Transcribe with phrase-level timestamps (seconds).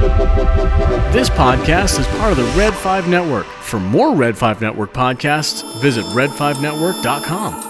[0.00, 3.44] This podcast is part of the Red 5 Network.
[3.44, 7.66] For more Red 5 Network podcasts, visit red5network.com.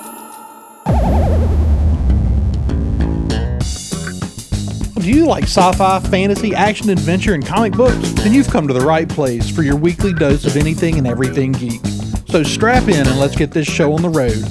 [5.01, 8.13] Do you like sci fi, fantasy, action, adventure, and comic books?
[8.13, 11.51] Then you've come to the right place for your weekly dose of anything and everything
[11.51, 11.81] geek.
[12.29, 14.45] So strap in and let's get this show on the road.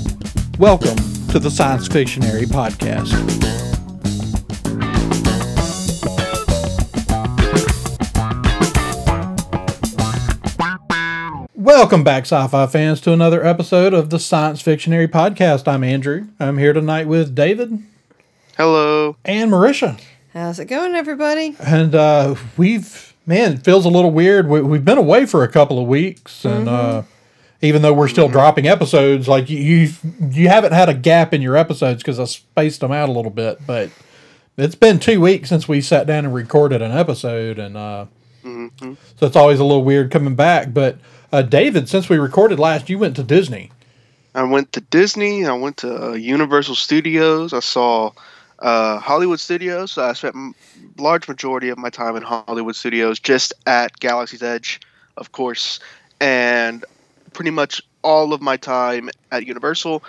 [0.60, 0.98] Welcome
[1.30, 3.59] to the Science Fictionary Podcast.
[11.70, 15.68] Welcome back, sci fi fans, to another episode of the Science Fictionary Podcast.
[15.68, 16.28] I'm Andrew.
[16.40, 17.84] I'm here tonight with David
[18.58, 19.16] Hello.
[19.24, 20.02] and Marisha.
[20.34, 21.56] How's it going, everybody?
[21.60, 24.50] And uh, we've, man, it feels a little weird.
[24.50, 27.04] We, we've been away for a couple of weeks, and uh,
[27.62, 30.02] even though we're still dropping episodes, like you, you've,
[30.36, 33.30] you haven't had a gap in your episodes because I spaced them out a little
[33.30, 33.60] bit.
[33.68, 33.92] But
[34.58, 38.08] it's been two weeks since we sat down and recorded an episode, and uh,
[38.44, 40.74] so it's always a little weird coming back.
[40.74, 40.98] But
[41.32, 43.72] uh, David, since we recorded last, you went to Disney.
[44.36, 45.46] I went to Disney.
[45.46, 47.54] I went to uh, Universal Studios.
[47.54, 48.12] I saw
[48.60, 49.94] uh, Hollywood Studios.
[49.94, 50.56] So I spent m-
[50.98, 54.80] large majority of my time in Hollywood Studios, just at Galaxy's Edge,
[55.18, 55.80] of course,
[56.22, 56.86] and
[57.34, 60.04] pretty much all of my time at Universal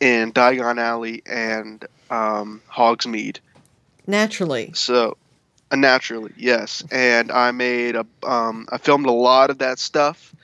[0.00, 3.38] in Diagon Alley and um, Hogsmeade.
[4.06, 4.70] Naturally.
[4.74, 5.16] So,
[5.70, 6.82] uh, naturally, yes.
[6.90, 10.34] And I made a, um, I filmed a lot of that stuff.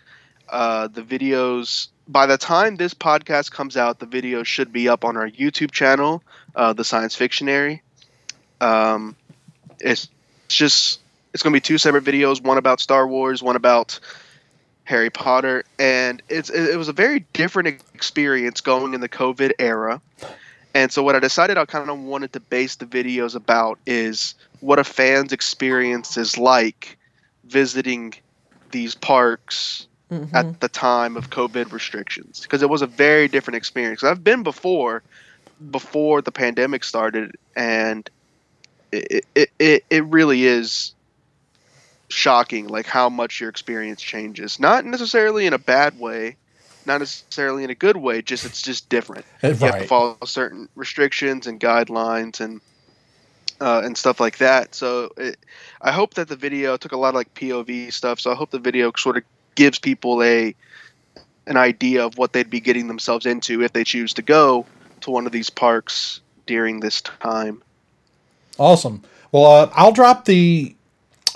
[0.48, 1.88] Uh, the videos.
[2.08, 5.72] By the time this podcast comes out, the video should be up on our YouTube
[5.72, 6.22] channel,
[6.54, 7.82] uh, the Science Fictionary.
[8.60, 9.16] Um,
[9.80, 10.08] it's
[10.48, 11.00] just
[11.34, 13.98] it's going to be two separate videos, one about Star Wars, one about
[14.84, 19.52] Harry Potter, and it's it, it was a very different experience going in the COVID
[19.58, 20.00] era.
[20.74, 24.34] And so what I decided I kind of wanted to base the videos about is
[24.60, 26.98] what a fan's experience is like
[27.44, 28.14] visiting
[28.70, 30.34] these parks Mhm.
[30.34, 34.04] at the time of COVID restrictions because it was a very different experience.
[34.04, 35.02] I've been before,
[35.70, 38.08] before the pandemic started, and
[38.92, 40.94] it it, it, it really is
[42.08, 44.60] shocking, like how much your experience changes.
[44.60, 46.36] Not necessarily in a bad way,
[46.84, 48.22] not necessarily in a good way.
[48.22, 49.26] Just it's just different.
[49.42, 52.60] Uh, You have to follow certain restrictions and guidelines and
[53.60, 54.74] uh, and stuff like that.
[54.74, 55.36] So it,
[55.80, 58.20] I hope that the video took a lot of like POV stuff.
[58.20, 59.24] So I hope the video sort of
[59.56, 60.54] gives people a
[61.48, 64.66] an idea of what they'd be getting themselves into if they choose to go
[65.00, 67.62] to one of these parks during this time.
[68.58, 69.02] Awesome.
[69.30, 70.74] Well, uh, I'll drop the,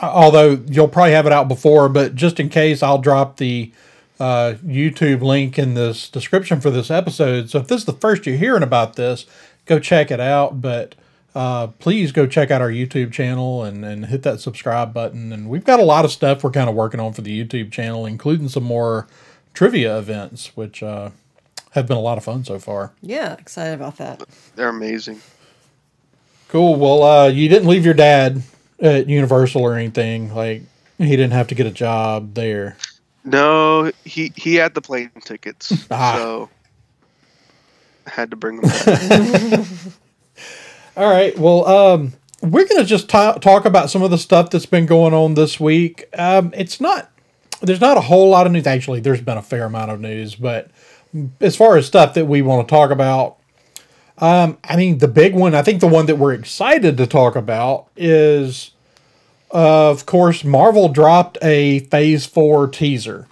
[0.01, 3.73] although you'll probably have it out before, but just in case, I'll drop the
[4.19, 7.51] uh, YouTube link in this description for this episode.
[7.51, 9.27] So if this is the first you're hearing about this,
[9.67, 10.61] go check it out.
[10.61, 10.95] But
[11.35, 15.33] uh, please go check out our YouTube channel and, and hit that subscribe button.
[15.33, 17.71] And we've got a lot of stuff we're kind of working on for the YouTube
[17.71, 19.07] channel, including some more
[19.55, 21.11] trivia events, which uh,
[21.73, 22.93] have been a lot of fun so far.
[23.01, 24.23] Yeah, excited about that.
[24.57, 25.21] They're amazing.
[26.49, 26.75] Cool.
[26.77, 28.43] Well, uh, you didn't leave your dad
[28.81, 30.35] at Universal or anything.
[30.35, 30.63] Like
[30.99, 32.77] he didn't have to get a job there.
[33.25, 36.15] No, he he had the plane tickets, Ah.
[36.17, 36.49] so
[38.07, 39.65] I had to bring them.
[40.97, 41.37] All right.
[41.39, 42.13] Well, um,
[42.43, 45.61] we're gonna just ta talk about some of the stuff that's been going on this
[45.61, 46.07] week.
[46.19, 47.11] Um, it's not.
[47.61, 48.67] There's not a whole lot of news.
[48.67, 50.71] Actually, there's been a fair amount of news, but
[51.41, 53.37] as far as stuff that we want to talk about,
[54.19, 55.55] um, I mean, the big one.
[55.55, 58.71] I think the one that we're excited to talk about is,
[59.53, 63.27] uh, of course, Marvel dropped a Phase Four teaser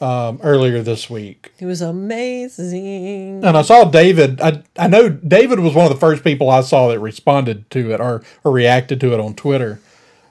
[0.00, 1.52] um, earlier this week.
[1.58, 3.44] It was amazing.
[3.44, 4.40] And I saw David.
[4.40, 7.92] I I know David was one of the first people I saw that responded to
[7.92, 9.80] it or, or reacted to it on Twitter.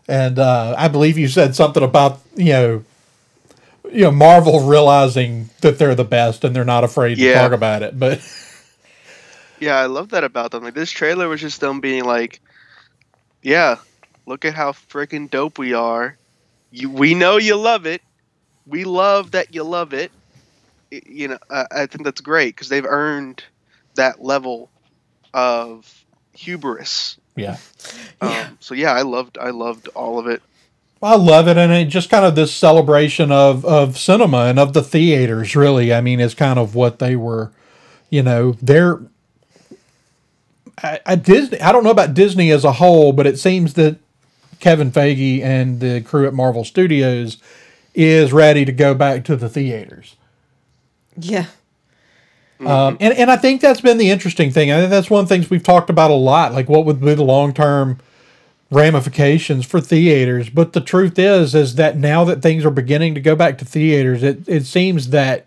[0.07, 2.83] And uh, I believe you said something about you know,
[3.91, 7.81] you know Marvel realizing that they're the best and they're not afraid to talk about
[7.81, 7.97] it.
[7.99, 8.21] But
[9.59, 10.63] Yeah, I love that about them.
[10.63, 12.41] Like this trailer was just them being like,
[13.41, 13.77] "Yeah,
[14.25, 16.17] look at how freaking dope we are.
[16.71, 18.01] You, we know you love it.
[18.65, 20.13] We love that you love it.
[20.91, 23.43] Y- You know, I, I think that's great because they've earned
[23.95, 24.71] that level
[25.33, 25.91] of
[26.33, 27.17] hubris.
[27.35, 27.57] yeah,
[28.21, 30.43] Um, so yeah, I loved, I loved all of it.
[31.01, 34.73] I love it, and it just kind of this celebration of of cinema and of
[34.73, 35.55] the theaters.
[35.55, 37.51] Really, I mean, is kind of what they were.
[38.09, 38.99] You know, they're.
[40.83, 41.61] I, I Disney.
[41.61, 43.97] I don't know about Disney as a whole, but it seems that
[44.59, 47.37] Kevin Feige and the crew at Marvel Studios
[47.95, 50.15] is ready to go back to the theaters.
[51.17, 51.45] Yeah.
[52.59, 54.71] Um, and, and I think that's been the interesting thing.
[54.71, 56.53] I think that's one of the things we've talked about a lot.
[56.53, 57.99] Like, what would be the long term,
[58.71, 60.49] ramifications for theaters.
[60.49, 63.65] But the truth is, is that now that things are beginning to go back to
[63.65, 65.45] theaters, it, it seems that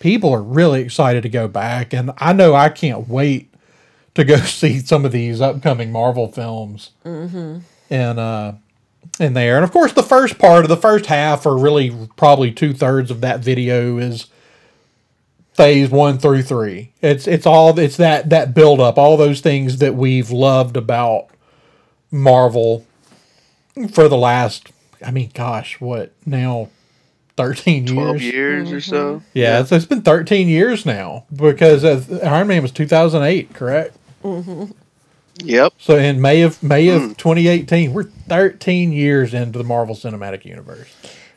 [0.00, 1.92] people are really excited to go back.
[1.92, 3.52] And I know I can't wait
[4.14, 6.90] to go see some of these upcoming Marvel films.
[7.04, 7.58] Mm-hmm.
[7.90, 8.52] And, uh,
[9.20, 9.56] in there.
[9.56, 13.10] And of course, the first part of the first half, or really probably two thirds
[13.10, 14.26] of that video, is
[15.54, 16.92] phase one through three.
[17.00, 21.28] It's it's all it's that that build up, all those things that we've loved about
[22.10, 22.86] Marvel
[23.92, 24.70] for the last.
[25.04, 26.68] I mean, gosh, what now?
[27.36, 27.92] Thirteen years.
[27.92, 28.32] 12 years.
[28.32, 29.22] years or so.
[29.34, 33.52] Yeah, It's, it's been thirteen years now because uh, Iron Man was two thousand eight,
[33.52, 33.94] correct?
[35.44, 35.74] Yep.
[35.78, 40.94] So in May of May of 2018, we're 13 years into the Marvel Cinematic Universe.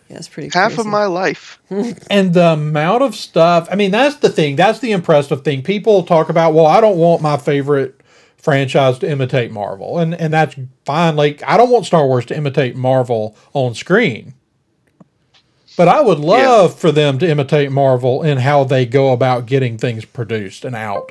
[0.10, 0.81] Yeah, it's pretty Half crazy.
[0.81, 1.60] of my life.
[2.10, 4.56] And the amount of stuff, I mean, that's the thing.
[4.56, 5.62] That's the impressive thing.
[5.62, 8.01] People talk about, well, I don't want my favorite
[8.38, 10.00] franchise to imitate Marvel.
[10.00, 10.56] And and that's
[10.86, 11.16] fine.
[11.16, 14.34] Like I don't want Star Wars to imitate Marvel on screen.
[15.78, 19.78] But I would love for them to imitate Marvel in how they go about getting
[19.78, 21.10] things produced and out.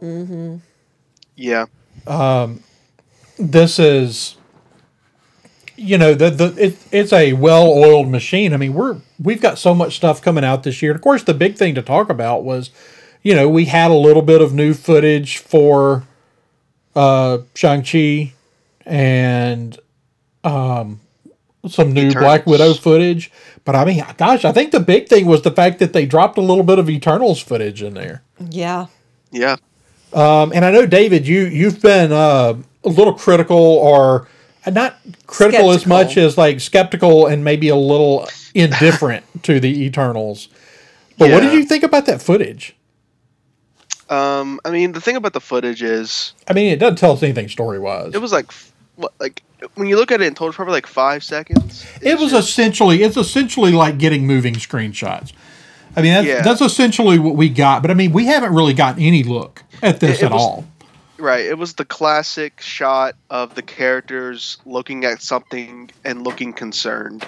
[0.00, 0.56] Mm-hmm.
[1.36, 1.66] Yeah.
[3.38, 4.36] This is
[5.76, 8.52] you know the the it, it's a well-oiled machine.
[8.52, 10.94] I mean we're we've got so much stuff coming out this year.
[10.94, 12.70] Of course the big thing to talk about was
[13.22, 16.04] you know we had a little bit of new footage for
[16.94, 18.32] uh shang-chi
[18.86, 19.78] and
[20.44, 21.00] um
[21.68, 23.32] some new black widow footage.
[23.64, 26.38] But i mean gosh i think the big thing was the fact that they dropped
[26.38, 28.22] a little bit of eternals footage in there.
[28.50, 28.86] Yeah.
[29.32, 29.56] Yeah.
[30.14, 34.28] Um, and I know David, you you've been uh, a little critical, or
[34.70, 34.96] not
[35.26, 40.48] critical as much as like skeptical and maybe a little indifferent to the Eternals.
[41.18, 42.74] But what did you think about that footage?
[44.10, 47.22] Um, I mean, the thing about the footage is I mean, it doesn't tell us
[47.22, 48.14] anything story wise.
[48.14, 48.52] it was like,
[48.96, 49.42] what, like
[49.76, 51.86] when you look at it in total, probably like five seconds.
[52.02, 55.32] It was just- essentially it's essentially like getting moving screenshots.
[55.96, 56.42] I mean, that's, Yeah.
[56.42, 57.82] that's essentially what we got.
[57.82, 60.42] But I mean, we haven't really gotten any look at this It- it at was-
[60.42, 60.64] all.
[61.18, 61.44] right.
[61.44, 67.24] It was the classic shot of the characters looking at something and looking concerned.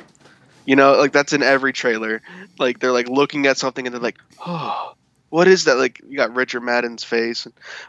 [0.64, 2.22] You know, like that's in every trailer.
[2.58, 4.92] Like they're like looking at something and they're like, oh.
[5.30, 5.74] What is that?
[5.76, 7.48] Like you got Richard Madden's face,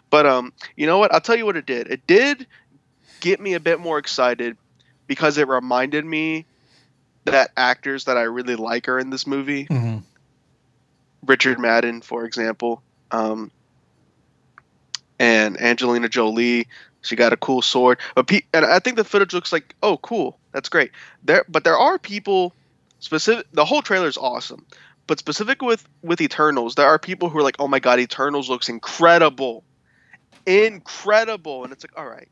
[0.09, 1.13] but um, you know what?
[1.13, 1.88] I'll tell you what it did.
[1.88, 2.47] It did
[3.19, 4.57] get me a bit more excited
[5.06, 6.45] because it reminded me
[7.25, 9.65] that actors that I really like are in this movie.
[9.68, 10.01] Mhm.
[11.27, 12.81] Richard Madden, for example,
[13.12, 13.51] um,
[15.19, 16.68] and Angelina Jolie.
[17.01, 19.97] She got a cool sword, but pe- and I think the footage looks like oh
[19.97, 20.91] cool, that's great.
[21.24, 22.53] There, but there are people
[23.00, 23.45] specific.
[23.53, 24.65] The whole trailer is awesome,
[25.06, 28.50] but specific with with Eternals, there are people who are like, oh my god, Eternals
[28.50, 29.63] looks incredible,
[30.45, 32.29] incredible, and it's like all right.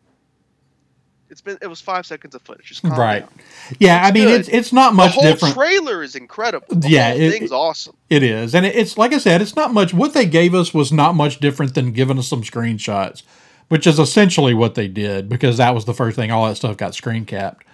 [1.36, 2.68] It's been it was five seconds of footage.
[2.68, 3.20] Just Right.
[3.20, 3.30] down.
[3.78, 4.40] Yeah, I mean, good.
[4.40, 5.42] it's it's not much different.
[5.42, 5.84] The whole different.
[5.84, 6.66] trailer is incredible.
[6.70, 7.98] The Yeah, whole it- thing's awesome.
[8.10, 9.94] It is, and it- it's like I said, it's not much.
[9.94, 13.24] What they gave us was not much different than giving us some screenshots,
[13.68, 16.32] which is essentially what they did because that was the first thing.
[16.32, 17.66] All that stuff got screen capped.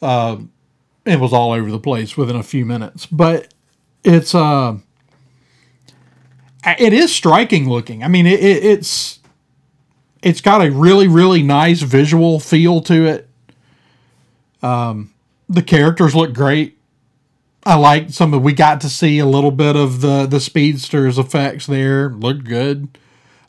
[0.00, 0.52] Um,
[1.04, 3.52] it was all over the place within a few minutes, but
[4.04, 4.76] it's uh,
[6.78, 8.04] it is striking looking.
[8.04, 9.18] I mean, it, it, it's
[10.22, 13.28] it's got a really really nice visual feel to it.
[14.62, 15.12] Um,
[15.48, 16.78] the characters look great.
[17.64, 21.18] I like some of we got to see a little bit of the the speedsters
[21.18, 22.10] effects there.
[22.10, 22.98] Looked good.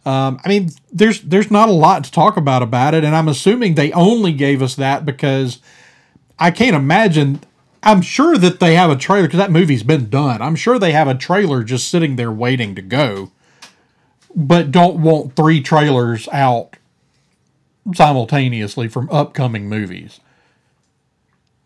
[0.05, 3.29] Um, I mean, there's there's not a lot to talk about about it, and I'm
[3.29, 5.59] assuming they only gave us that because
[6.37, 7.39] I can't imagine.
[7.81, 10.41] I'm sure that they have a trailer because that movie's been done.
[10.41, 13.31] I'm sure they have a trailer just sitting there waiting to go,
[14.35, 16.75] but don't want three trailers out
[17.93, 20.19] simultaneously from upcoming movies.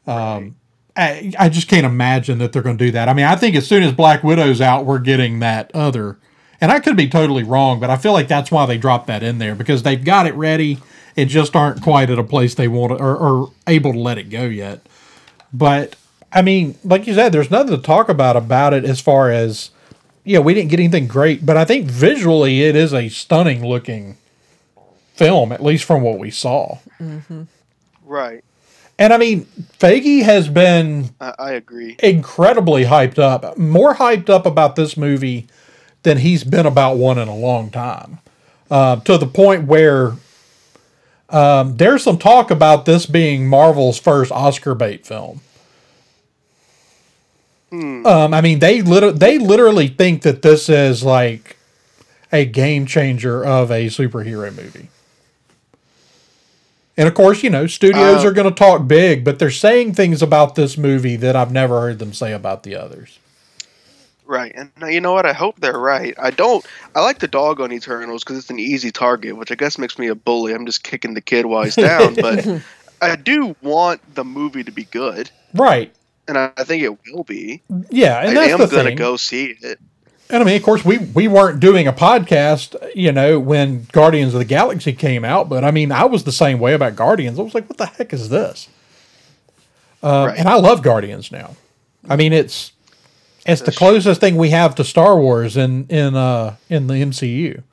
[0.06, 0.56] Um,
[0.96, 3.08] I, I just can't imagine that they're going to do that.
[3.08, 6.18] I mean, I think as soon as Black Widow's out, we're getting that other.
[6.60, 9.22] And I could be totally wrong, but I feel like that's why they dropped that
[9.22, 10.80] in there because they've got it ready
[11.16, 14.18] and just aren't quite at a place they want to, or, or able to let
[14.18, 14.82] it go yet.
[15.54, 15.96] But
[16.32, 19.70] I mean, like you said, there's nothing to talk about about it as far as
[20.28, 24.18] yeah, we didn't get anything great, but I think visually it is a stunning looking
[25.14, 26.80] film, at least from what we saw.
[28.06, 28.44] Right.
[29.00, 29.46] And I mean,
[29.80, 31.96] Feige has been I, I agree.
[32.00, 35.48] incredibly hyped up, more hyped up about this movie
[36.04, 38.20] than he's been about one in a long time.
[38.70, 40.14] Uh, to the point where
[41.30, 45.40] um, there's some talk about this being Marvel's first Oscar bait film.
[47.72, 51.58] Um, I mean, they lit- they literally think that this is like
[52.32, 54.90] a game changer of a superhero movie.
[56.98, 59.94] And of course, you know, studios Uh, are going to talk big, but they're saying
[59.94, 63.20] things about this movie that I've never heard them say about the others.
[64.26, 65.26] Right, and uh, you know what?
[65.26, 66.14] I hope they're right.
[66.22, 66.66] I don't.
[66.96, 69.98] I like the dog on Eternals because it's an easy target, which I guess makes
[69.98, 70.54] me a bully.
[70.54, 72.46] I'm just kicking the kid while he's down, but
[73.02, 75.94] I do want the movie to be good, Right.
[76.28, 77.62] And I, think it will be.
[77.90, 78.98] Yeah, and I am gonna thing.
[78.98, 79.80] go see it.
[80.30, 84.34] And I mean, of course, we we weren't doing a podcast, you know, when Guardians
[84.34, 85.48] of the Galaxy came out.
[85.48, 87.40] But I mean, I was the same way about Guardians.
[87.40, 88.68] I was like, "What the heck is this?"
[90.04, 90.40] Uh, Right.
[90.40, 91.56] And I love Guardians now.
[92.10, 92.74] I mean, it's
[93.46, 97.64] it's the closest thing we have to Star Wars in in uh in the MCU.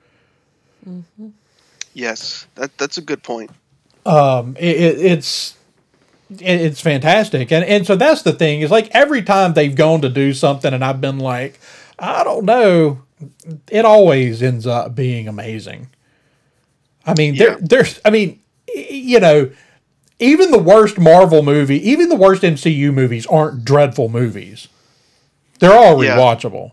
[1.93, 3.51] Yes, that that's a good point.
[4.07, 5.57] Um, it, it, it's it,
[6.41, 10.09] it's fantastic, and and so that's the thing is like every time they've gone to
[10.09, 11.59] do something, and I've been like,
[11.99, 13.03] I don't know,
[13.71, 15.89] it always ends up being amazing.
[17.07, 18.41] I mean, there there's, I mean,
[18.75, 19.51] you know,
[20.19, 24.69] even the worst Marvel movie, even the worst MCU movies aren't dreadful movies.
[25.61, 26.17] They're all Yeah.
[26.17, 26.73] rewatchable,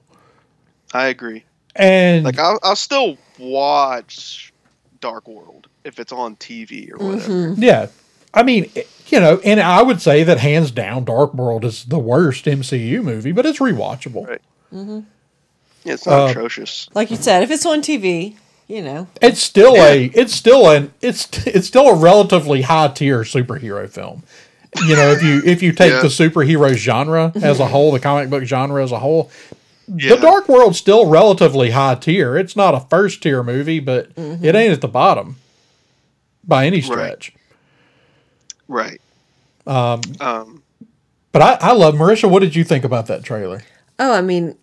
[0.94, 1.44] I agree.
[1.76, 4.54] and Like I'll, I'll still watch
[5.02, 7.54] Dark World if it's on TV or whatever.
[7.58, 7.88] Yeah.
[8.34, 8.72] I mean,
[9.08, 13.04] you know, and I would say that hands down, Dark World is the worst MCU
[13.04, 14.28] movie, but it's rewatchable.
[14.28, 14.42] Right.
[15.84, 16.88] Yeah, it's not Uh, atrocious.
[16.94, 18.36] Like you said, if it's on TV,
[18.68, 19.08] you know.
[19.22, 24.24] It's still a, it's still an, it's it's still a relatively high tier superhero film.
[24.88, 26.02] You know, if you if you take Yeah.
[26.02, 29.30] the superhero genre as a whole, the comic book genre as a whole,
[29.94, 30.16] Yeah.
[30.16, 32.38] the Dark World's still relatively high tier.
[32.38, 35.36] It's not a first tier movie, but it ain't at the bottom
[36.46, 37.32] by any stretch.
[37.34, 37.41] Right.
[39.68, 40.64] Um, Um.
[41.32, 42.30] but I, I love Marisha.
[42.30, 43.62] What did you think about that trailer?
[44.00, 44.58] Oh, I mean,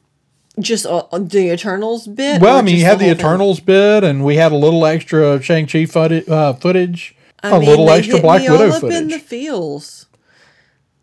[0.59, 2.41] just uh, the Eternals bit.
[2.43, 3.21] Well, I mean, you had the whole thing?
[3.21, 7.61] Eternals bit, and we had a little extra Shang Chi footage, uh, footage I a
[7.61, 10.07] mean, little they extra hit Black me Widow all up in the feels.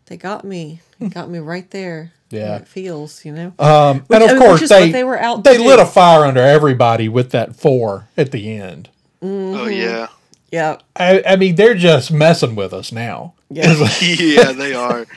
[0.06, 0.80] They got me.
[0.98, 2.12] They got me right there.
[2.30, 2.56] Yeah.
[2.56, 3.52] It feels, you know.
[3.58, 5.58] um, Which- and I of mean, course, which is what they they were out they
[5.58, 5.82] lit do.
[5.82, 8.90] a fire under everybody with that four at the end.
[9.22, 10.08] Oh yeah.
[10.56, 10.78] Yeah.
[10.96, 13.34] I, I mean, they're just messing with us now.
[13.50, 13.74] Yeah.
[14.00, 15.06] yeah, they are.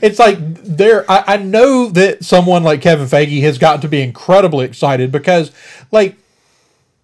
[0.00, 1.10] It's like they're.
[1.10, 5.50] I, I know that someone like Kevin Feige has gotten to be incredibly excited because,
[5.90, 6.16] like,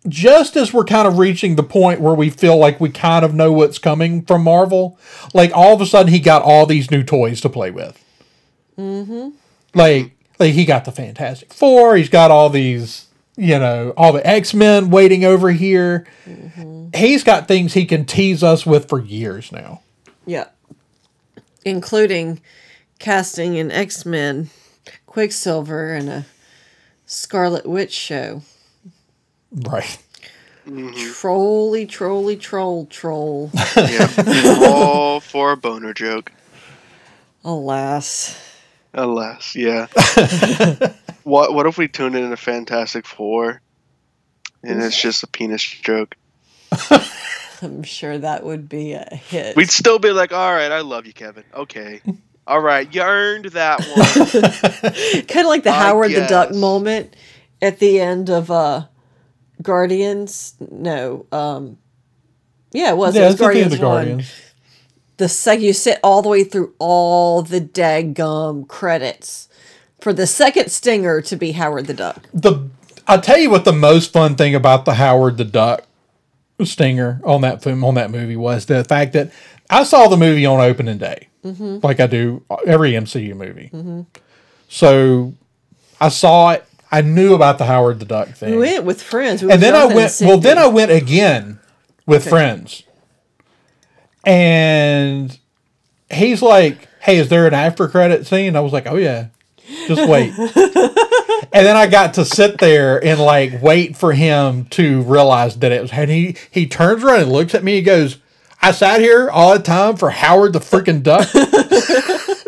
[0.07, 3.35] just as we're kind of reaching the point where we feel like we kind of
[3.35, 4.99] know what's coming from Marvel,
[5.35, 8.03] like all of a sudden he got all these new toys to play with.
[8.79, 9.31] Mm-hmm.
[9.75, 11.97] Like, like he got the Fantastic Four.
[11.97, 13.08] He's got all these,
[13.39, 16.07] you know, all the X Men waiting over here.
[16.27, 16.89] Mm-hmm.
[16.93, 19.81] He's got things he can tease us with for years now.
[20.27, 20.49] Yeah.
[21.65, 22.41] Including
[22.99, 24.51] casting an X Men
[25.07, 26.27] Quicksilver and a
[27.07, 28.43] Scarlet Witch show.
[29.53, 29.99] Right.
[30.67, 31.13] Mm-hmm.
[31.13, 33.53] Trolly, trolly, troll, troll.
[33.77, 34.65] Yeah.
[34.67, 36.33] All for a boner joke.
[37.45, 38.48] Alas.
[38.99, 39.87] Alas, yeah.
[41.23, 43.61] what what if we tune in a Fantastic Four
[44.63, 46.17] and it's just a penis joke?
[47.63, 49.57] I'm sure that would be a hit.
[49.57, 51.45] We'd still be like, all right, I love you, Kevin.
[51.55, 52.01] Okay.
[52.47, 55.23] All right, you earned that one.
[55.27, 57.15] kind of like the I Howard the Duck moment
[57.63, 58.87] at the end of uh
[59.63, 60.55] Guardians.
[60.71, 61.79] No, um
[62.73, 63.15] yeah, it was.
[63.17, 63.81] it Yeah, was it's the end Guardians one.
[64.07, 64.33] Guardians.
[65.19, 69.49] The sec you sit all the way through all the daggum credits
[70.01, 72.29] for the second stinger to be Howard the Duck.
[72.33, 72.69] the
[73.07, 75.85] I'll tell you what the most fun thing about the Howard the Duck
[76.63, 79.33] stinger on that film on that movie was the fact that
[79.71, 81.79] I saw the movie on opening day, mm-hmm.
[81.83, 83.71] like I do every MCU movie.
[83.73, 84.03] Mm-hmm.
[84.69, 85.35] So
[86.01, 86.65] I saw it.
[86.91, 89.43] I knew about the Howard the Duck thing, We went with friends.
[89.43, 90.17] We and then I went.
[90.21, 91.61] Well, then I went again
[92.07, 92.83] with friends,
[94.25, 95.37] and
[96.11, 99.27] he's like, "Hey, is there an after credit scene?" I was like, "Oh yeah,
[99.87, 105.03] just wait." and then I got to sit there and like wait for him to
[105.03, 105.93] realize that it was.
[105.93, 107.77] And he he turns around and looks at me.
[107.77, 108.19] He goes,
[108.61, 111.29] "I sat here all the time for Howard the freaking Duck."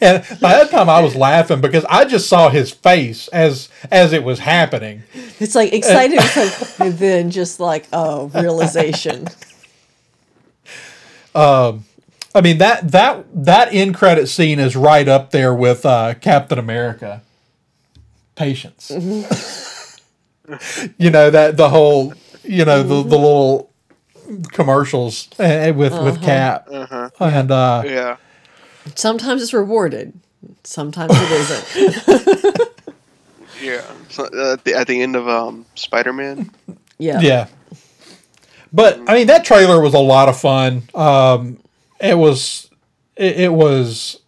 [0.00, 4.12] and by that time, I was laughing because I just saw his face as as
[4.12, 5.02] it was happening.
[5.40, 9.28] It's like excited, it's like- and then just like oh realization.
[11.34, 16.58] I mean that that that end credit scene is right up there with uh, Captain
[16.58, 17.22] America.
[18.36, 18.90] Patience.
[20.98, 22.12] you know that the whole
[22.42, 23.70] you know the, the little
[24.52, 27.10] commercials uh, with with Cap Uh-huh.
[27.20, 28.16] and uh, Yeah.
[28.96, 30.12] Sometimes it's rewarded.
[30.64, 32.60] Sometimes it isn't.
[33.62, 33.82] Yeah.
[34.10, 36.50] So, uh, at, the, at the end of um, Spider Man.
[36.98, 37.20] Yeah.
[37.20, 37.46] yeah.
[38.74, 40.82] But I mean, that trailer was a lot of fun.
[40.96, 41.60] Um,
[42.00, 42.68] it was,
[43.14, 44.20] it, it was,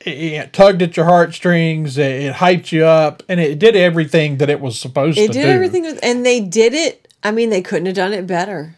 [0.00, 1.96] it, it tugged at your heartstrings.
[1.96, 5.30] It, it hyped you up, and it did everything that it was supposed to do.
[5.30, 7.08] It did everything, and they did it.
[7.24, 8.76] I mean, they couldn't have done it better.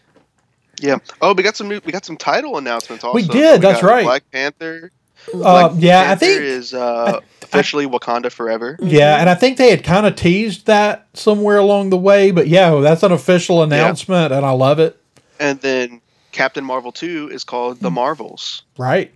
[0.79, 0.99] Yeah.
[1.21, 1.81] Oh, we got some new.
[1.83, 3.03] We got some title announcements.
[3.03, 3.13] Also.
[3.13, 4.05] We did, that's got right.
[4.05, 4.89] Black Panther.
[5.33, 8.77] Uh, Black yeah, I Panther think is uh, officially Wakanda forever.
[8.81, 12.47] Yeah, and I think they had kind of teased that somewhere along the way, but
[12.47, 14.98] yeah, that's an official announcement, and I love it.
[15.39, 17.83] And then Captain Marvel two is called Hmm.
[17.83, 18.63] The Marvels.
[18.77, 19.13] Right,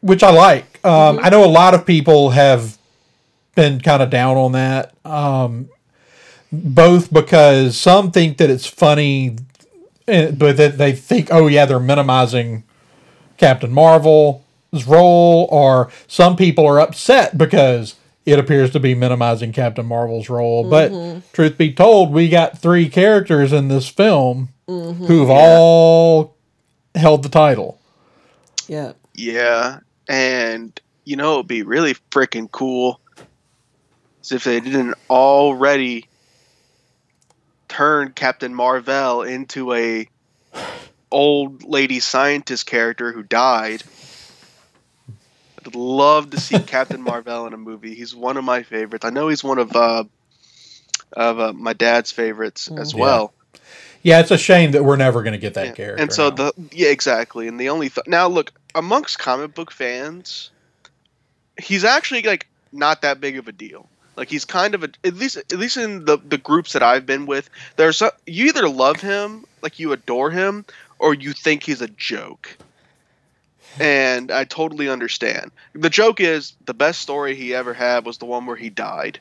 [0.00, 0.84] which I like.
[0.84, 2.78] Um, I know a lot of people have
[3.54, 5.68] been kind of down on that, um,
[6.52, 9.36] both because some think that it's funny,
[10.06, 12.64] eh, but that they think, oh yeah, they're minimizing
[13.38, 17.96] Captain Marvel's role, or some people are upset because
[18.26, 20.68] it appears to be minimizing Captain Marvel's role.
[20.68, 26.36] But truth be told, we got three characters in this film who've all
[26.94, 27.78] held the title.
[28.68, 28.92] Yeah.
[29.14, 33.00] Yeah, and you know it'd be really freaking cool
[34.22, 36.06] is if they didn't already
[37.68, 40.08] turn Captain Marvel into a
[41.10, 43.82] old lady scientist character who died.
[45.64, 47.94] I'd love to see Captain Marvel in a movie.
[47.94, 49.04] He's one of my favorites.
[49.04, 50.04] I know he's one of uh,
[51.12, 53.00] of uh, my dad's favorites as Yeah.
[53.00, 53.32] well.
[54.06, 55.72] Yeah, it's a shame that we're never going to get that Yeah.
[55.72, 56.00] character.
[56.02, 56.34] And so now.
[56.36, 57.48] the yeah, exactly.
[57.48, 60.50] And the only th- now look amongst comic book fans,
[61.60, 63.88] he's actually like not that big of a deal.
[64.14, 67.04] Like he's kind of a at least at least in the the groups that I've
[67.04, 70.64] been with, there's a, you either love him, like you adore him,
[71.00, 72.56] or you think he's a joke.
[73.80, 75.50] And I totally understand.
[75.74, 79.18] The joke is the best story he ever had was the one where he died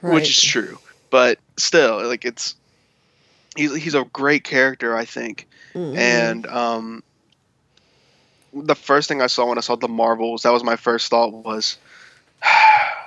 [0.00, 0.14] Right.
[0.14, 0.78] which is true.
[1.10, 2.54] But still, like it's
[3.56, 5.46] he's he's a great character, I think.
[5.74, 5.96] Mhm.
[5.96, 7.02] And um,
[8.52, 11.32] the first thing I saw when I saw the Marvels, that was my first thought
[11.32, 11.78] was,
[12.42, 13.02] I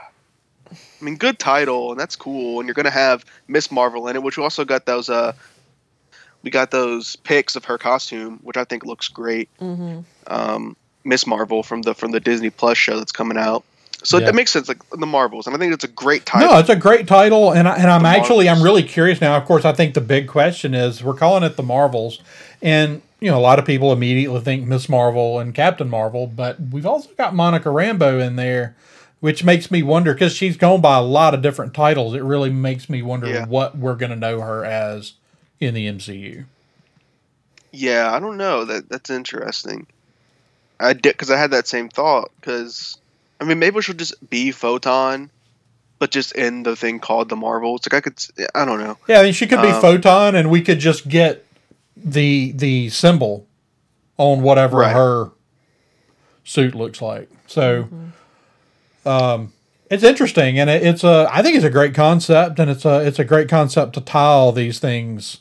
[1.02, 2.60] mean, good title, and that's cool.
[2.60, 5.34] And you're gonna have Miss Marvel in it, which we also got those uh,
[6.44, 9.50] we got those pics of her costume, which I think looks great.
[9.60, 10.04] Mhm.
[10.28, 13.64] Um, Miss Marvel from the from the Disney Plus show that's coming out.
[14.08, 14.30] So Yeah.
[14.30, 16.48] it makes sense, like the Marvels, and I think it's a great title.
[16.50, 19.36] no, it's a great title, and I, and I'm The actually I'm really curious now.
[19.36, 22.22] Of course, I think the big question is we're calling it the Marvels,
[22.62, 26.56] and you know a lot of people immediately think Miss Marvel and Captain Marvel, but
[26.72, 28.78] we've also got Monica Rambeau in there,
[29.20, 32.14] which makes me wonder because she's gone by a lot of different titles.
[32.16, 33.46] It really makes me wonder Yeah.
[33.46, 35.16] what we're going to know her as
[35.60, 36.46] in the MCU.
[37.74, 38.64] Yeah, I don't know.
[38.64, 39.86] That that's interesting.
[40.80, 42.32] I did because I had that same thought.
[42.40, 42.98] Because
[43.40, 45.30] I mean, maybe she'll just be Photon,
[46.00, 47.82] but just in the thing called the Marvels.
[47.86, 48.24] Like I could,
[48.56, 48.98] I don't know.
[49.08, 51.46] Yeah, I mean, she could be Um, Photon, and we could just get
[51.96, 53.46] the the symbol
[54.18, 54.94] on whatever Right.
[54.94, 55.32] her
[56.44, 57.30] suit looks like.
[57.48, 57.88] So,
[59.06, 59.54] um,
[59.90, 63.00] it's interesting, and it, it's a I think it's a great concept, and it's a
[63.06, 65.38] it's a great concept to tie all these things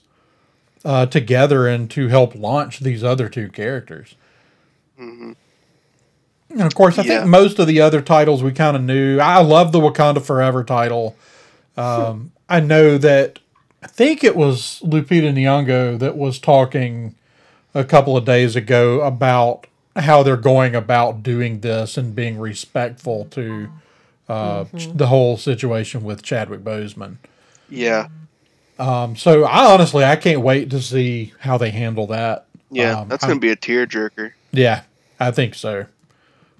[0.84, 4.14] uh, together and to help launch these other two characters.
[6.50, 7.18] And of course, I Yeah.
[7.20, 9.18] think most of the other titles we kind of knew.
[9.18, 11.16] I love the Wakanda Forever title.
[11.76, 13.38] Um, I know that
[13.82, 17.14] I think it was Lupita Nyong'o that was talking
[17.74, 23.26] a couple of days ago about how they're going about doing this and being respectful
[23.32, 23.68] to
[24.28, 27.16] uh, the whole situation with Chadwick Boseman.
[27.68, 28.08] Yeah,
[28.78, 32.46] Um, so I honestly I can't wait to see how they handle that.
[32.70, 34.32] yeah, Um, that's gonna be a tearjerker.
[34.52, 34.82] yeah,
[35.20, 35.86] I think so.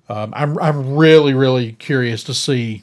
[0.09, 2.83] Um, I'm I'm really really curious to see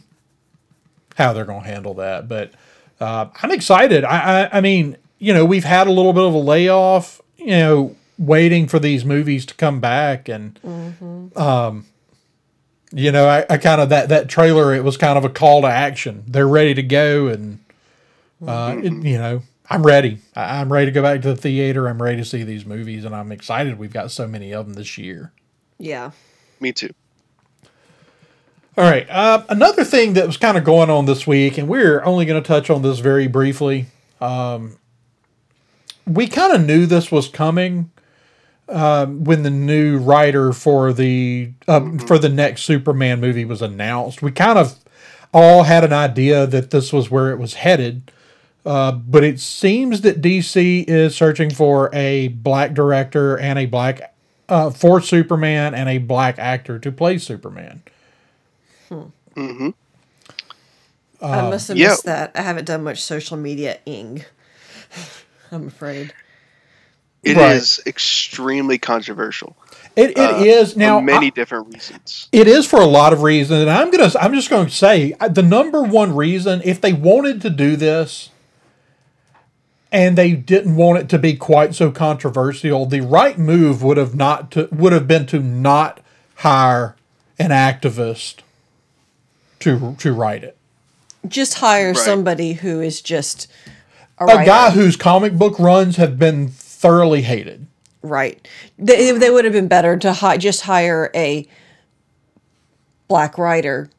[1.17, 2.51] how they're going to handle that, but
[2.99, 4.03] uh, I'm excited.
[4.03, 7.47] I, I I mean, you know, we've had a little bit of a layoff, you
[7.47, 10.59] know, waiting for these movies to come back, and
[11.37, 11.85] um,
[12.91, 15.61] you know, I, I kind of that that trailer it was kind of a call
[15.61, 16.23] to action.
[16.27, 17.59] They're ready to go, and
[18.45, 19.43] uh, it, you know.
[19.69, 20.19] I'm ready.
[20.35, 21.87] I- I'm ready to go back to the theater.
[21.87, 23.79] I'm ready to see these movies, and I'm excited.
[23.79, 25.31] We've got so many of them this year.
[25.79, 26.11] Yeah.
[26.59, 26.89] Me too.
[28.75, 29.07] All right.
[29.07, 32.41] Uh, another thing that was kind of going on this week, and we're only going
[32.41, 33.85] to touch on this very briefly.
[34.19, 34.77] Um,
[36.07, 37.91] we kind of knew this was coming
[38.67, 44.23] um, when the new writer for the uh, for the next Superman movie was announced.
[44.23, 44.79] We kind of
[45.33, 48.11] all had an idea that this was where it was headed.
[48.65, 54.15] Uh, but it seems that DC is searching for a black director and a black
[54.47, 57.83] uh, for Superman and a black actor to play Superman.
[59.35, 59.69] Hmm
[61.31, 61.87] I must have yeah.
[61.89, 62.31] missed that.
[62.35, 64.25] I haven't done much social media ing.
[65.51, 66.13] I'm afraid.
[67.23, 67.87] It is Right.
[67.87, 69.55] extremely controversial.
[69.95, 72.29] It, it uh, is now for many I- different reasons.
[72.31, 74.11] It is for a lot of reasons, and I'm gonna.
[74.19, 77.75] I'm just going to say uh, the number one reason, if they wanted to do
[77.75, 78.29] this,
[79.91, 84.15] and they didn't want it to be quite so controversial, the right move would have
[84.15, 86.01] not to would have been to not
[86.37, 86.95] hire
[87.39, 88.37] an activist
[89.63, 90.57] to to write it.
[91.27, 91.97] Just hire Right.
[91.97, 93.47] somebody who is just
[94.19, 97.65] a, A guy whose comic book runs have been thoroughly hated.
[98.01, 98.45] Right.
[98.77, 101.47] They, they would have been better to hi- just hire a
[103.07, 103.89] black writer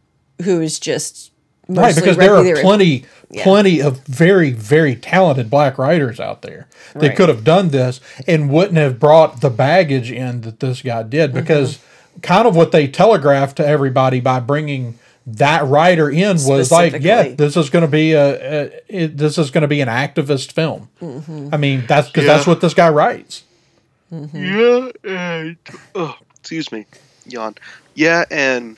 [0.42, 1.30] who is just
[1.66, 3.42] Right, because there are plenty, Yeah.
[3.42, 7.16] plenty of very, very talented black writers out there that Right.
[7.16, 11.30] could have done this and wouldn't have brought the baggage in that this guy did.
[11.30, 11.40] Mm-hmm.
[11.40, 11.78] Because
[12.20, 17.28] kind of what they telegraphed to everybody by bringing that writer in was like, yeah,
[17.28, 20.52] this is going to be a, a it, this is going to be an activist
[20.52, 20.88] film.
[21.00, 21.48] Mm-hmm.
[21.52, 23.44] I mean, that's because that's what this guy writes.
[24.10, 25.56] Yeah, and
[25.94, 26.86] oh, excuse me,
[27.26, 27.54] yawn.
[27.94, 28.76] Yeah, and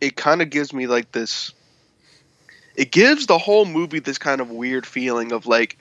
[0.00, 1.52] it kind of gives me like this.
[2.74, 5.78] It gives the whole movie this kind of weird feeling of like,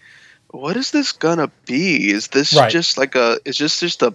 [0.49, 2.11] what is this gonna be?
[2.11, 2.69] Is this Right.
[2.69, 3.39] just like a?
[3.45, 4.13] Is this just a,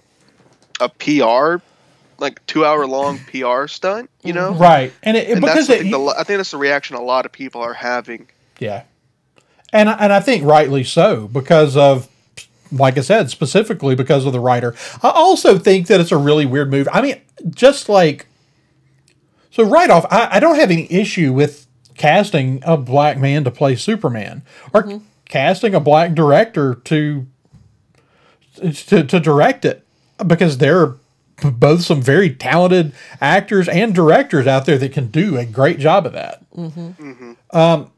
[0.79, 1.61] a PR,
[2.19, 4.09] like two hour long PR stunt?
[4.23, 4.61] You know, mm-hmm.
[4.61, 6.95] Right, and it, And because that's I it, think, the, I think that's the reaction
[6.95, 8.27] a lot of people are having.
[8.59, 8.83] Yeah,
[9.73, 12.07] and I- and I think rightly so because of,
[12.71, 14.75] like I said, specifically because of the writer.
[15.03, 16.87] I also think that it's a really weird move.
[16.91, 18.27] I mean, just like,
[19.51, 23.51] so right off, I, I don't have any issue with casting a black man to
[23.51, 25.05] play Superman or mm-hmm.
[25.29, 27.27] casting a black director to
[28.61, 29.85] to to direct it
[30.25, 30.99] because there are b-
[31.43, 36.05] both some very talented actors and directors out there that can do a great job
[36.05, 37.33] of that mm-hmm.
[37.51, 37.91] um,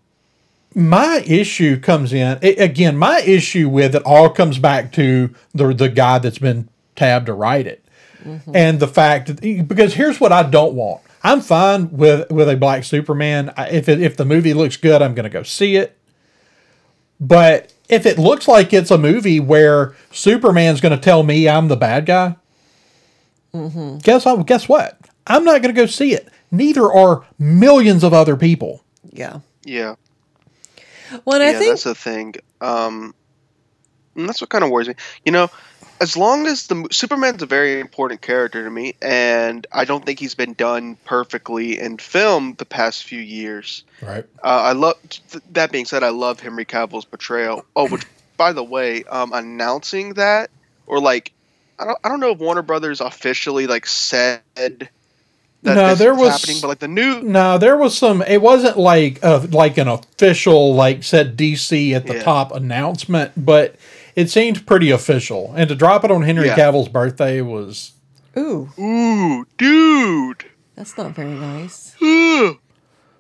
[0.76, 2.98] my issue comes in a- again.
[2.98, 7.34] My issue with it all comes back to the the guy that's been tabbed to
[7.34, 7.84] write it,
[8.24, 8.56] mm-hmm.
[8.56, 11.02] and the fact that, because here's what I don't want.
[11.24, 13.52] I'm fine with with a black Superman.
[13.58, 15.98] If it, if the movie looks good, I'm going to go see it.
[17.20, 21.68] But if it looks like it's a movie where Superman's going to tell me I'm
[21.68, 22.38] the bad guy,
[23.54, 24.46] guess what?
[24.46, 24.98] Guess what?
[25.28, 26.28] I'm not going to go see it.
[26.52, 28.84] Neither are millions of other people.
[29.12, 29.40] Yeah.
[29.64, 29.96] Yeah.
[31.26, 32.36] Well, and I yeah, think that's the thing.
[32.62, 33.14] Um,
[34.16, 34.96] and that's what kind of worries me.
[35.26, 35.50] You know,
[36.02, 40.20] as long as the Superman's a very important character to me, and I don't think
[40.20, 43.84] he's been done perfectly in film the past few years.
[44.02, 44.26] Right.
[44.44, 44.96] Uh, I love.
[45.32, 47.66] th- That being said, I love Henry Cavill's portrayal.
[47.76, 48.06] Oh, which
[48.38, 50.50] by the way, um, announcing that
[50.88, 51.32] or like,
[51.80, 54.90] I don't, I don't know if Warner Brothers officially like said that
[55.64, 58.22] No, this there is was- happening, but like the new No, there was some.
[58.24, 62.24] It wasn't like a, like an official like said DC at the Yeah.
[62.24, 63.76] top announcement, but
[64.16, 65.54] it seemed pretty official.
[65.56, 66.56] And to drop it on Henry Yeah.
[66.58, 67.94] Cavill's birthday was
[68.38, 70.46] ooh, ooh, dude.
[70.76, 71.96] that's not very nice.
[72.02, 72.60] Ooh,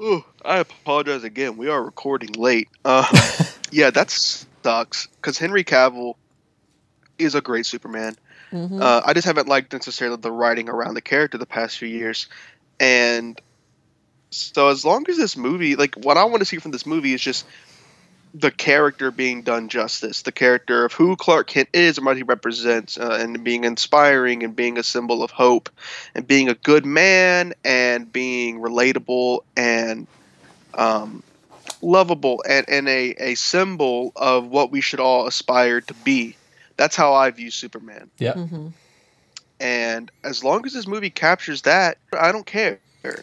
[0.03, 0.23] Ugh.
[0.45, 1.57] I apologize again.
[1.57, 2.69] We are recording late.
[2.85, 3.05] Uh,
[3.71, 6.15] yeah, that sucks because Henry Cavill
[7.17, 8.15] is a great Superman.
[8.51, 8.81] Mhm.
[8.81, 12.27] Uh, I just haven't liked necessarily the writing around the character the past few years,
[12.79, 13.39] and
[14.31, 17.13] so as long as this movie, like what I want to see from this movie,
[17.13, 17.45] is just
[18.33, 22.23] the character being done justice, the character of who Clark Kent is and what he
[22.23, 25.69] represents, uh, and being inspiring and being a symbol of hope,
[26.13, 30.07] and being a good man and being relatable and
[30.75, 31.23] um,
[31.81, 36.35] lovable and, and a, a symbol of what we should all aspire to be.
[36.79, 38.09] That's how I view Superman.
[38.19, 38.33] yeah.
[38.35, 38.71] Mhm.
[39.59, 42.79] And as long as this movie captures that, I don't care.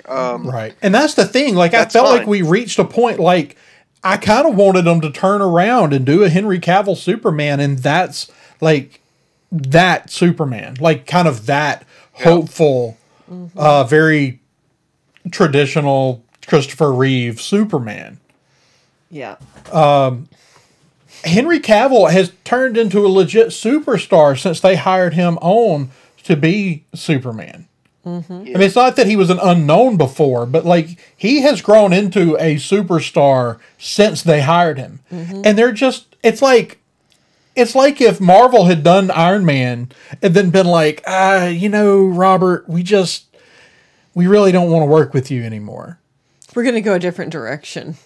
[0.07, 0.75] Um, Right.
[0.83, 1.55] And that's the thing.
[1.55, 3.57] Like I That's felt like we reached a point like
[4.05, 7.79] I kind of wanted them to turn around and do a Henry Cavill Superman and
[7.79, 9.01] that's like
[9.51, 10.77] that Superman.
[10.79, 12.99] Like kind of that hopeful
[13.57, 14.41] uh very
[15.31, 18.19] traditional Christopher Reeve Superman.
[19.11, 19.37] Yeah.
[21.27, 25.91] Henry Cavill has turned into a legit superstar since they hired him on
[26.25, 27.67] to be Superman.
[28.05, 31.93] I mean, it's not that he was an unknown before, but like he has grown
[31.93, 35.01] into a superstar since they hired him.
[35.11, 36.79] And they're just, it's like,
[37.57, 39.91] it's like if Marvel had done Iron Man
[40.23, 43.25] and then been like, ah, you know, Robert, we just,
[44.15, 45.99] we really don't want to work with you anymore.
[46.55, 47.97] We're gonna go a different direction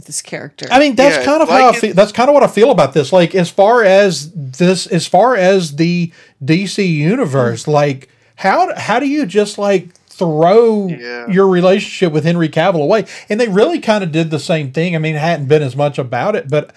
[0.00, 0.66] with this character.
[0.70, 1.94] I mean, that's Yeah, kind of like how I feel.
[1.94, 3.12] That's kind of what I feel about this.
[3.12, 6.10] Like, as far as this, as far as the
[6.42, 11.28] DC universe, like, how how do you just like throw Yeah.
[11.28, 13.04] your relationship with Henry Cavill away?
[13.28, 14.96] And they really kind of did the same thing.
[14.96, 16.72] I mean, it hadn't been as much about it, but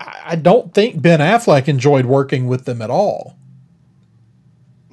[0.00, 3.36] I I don't think Ben Affleck enjoyed working with them at all.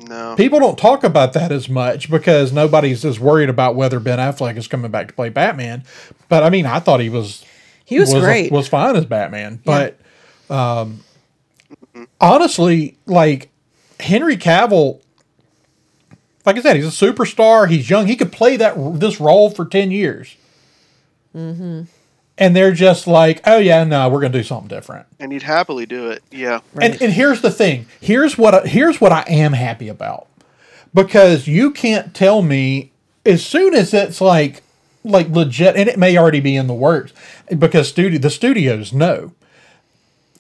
[0.08, 0.36] No.
[0.38, 4.58] People don't talk about that as much because nobody's as worried about whether Ben Affleck
[4.58, 5.84] is coming back to play Batman.
[6.30, 7.44] But I mean, I thought he was
[7.86, 8.52] He was, great.
[8.52, 9.62] was fine as Batman.
[9.66, 10.00] But
[10.50, 11.04] um,
[12.22, 13.50] honestly, like
[14.00, 15.02] Henry Cavill,
[16.46, 17.70] like I said, he's a superstar.
[17.70, 18.08] He's young.
[18.08, 20.36] He could play that this role for ten years.
[21.36, 21.84] Mm-hmm.
[22.38, 25.08] And they're just like, oh yeah, no, we're gonna do something different.
[25.20, 26.24] and he'd happily do it.
[26.32, 26.60] Yeah.
[26.80, 27.88] And, and here's the thing.
[28.00, 30.28] Here's what I, here's what I am happy about,
[30.94, 32.92] because you can't tell me
[33.26, 34.62] as soon as it's like
[35.04, 37.14] like legit, and it may already be in the works,
[37.58, 39.34] because studio the studios know.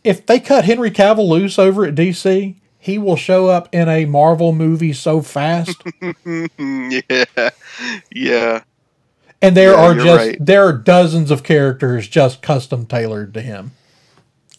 [0.03, 4.05] If they cut Henry Cavill loose over at DC, he will show up in a
[4.05, 5.81] Marvel movie so fast,
[6.57, 7.49] yeah.
[8.11, 8.61] Yeah.
[9.41, 10.37] And there Yeah, are just right.
[10.39, 13.71] there are dozens of characters just custom tailored to him.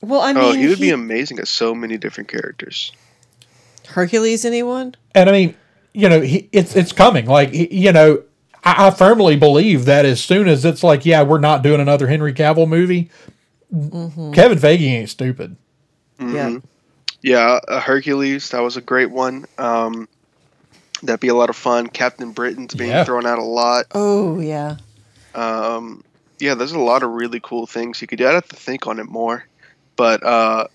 [0.01, 2.93] well, I mean, Oh, he would be amazing at so many different characters.
[3.88, 4.45] Hercules.
[4.45, 4.95] Anyone?
[5.14, 5.55] and I mean,
[5.95, 7.27] you know, he, it's it's coming.
[7.27, 8.23] Like he- you know,
[8.64, 12.07] I, I firmly believe that as soon as it's like, yeah, we're not doing another
[12.07, 13.11] Henry Cavill movie,
[13.71, 15.57] Kevin Feige ain't stupid.
[16.21, 16.59] Yeah.
[17.21, 19.45] Yeah, uh, Hercules, that was a great one.
[19.59, 20.09] Um,
[21.03, 21.87] that'd be a lot of fun.
[21.89, 23.05] Captain Britain's being Yeah.
[23.05, 23.87] thrown out a lot.
[23.95, 24.77] Oh yeah.
[25.35, 26.03] Um,
[26.39, 28.27] yeah, there's a lot of really cool things you could do.
[28.29, 29.45] I'd have to think on it more,
[29.97, 30.67] but uh,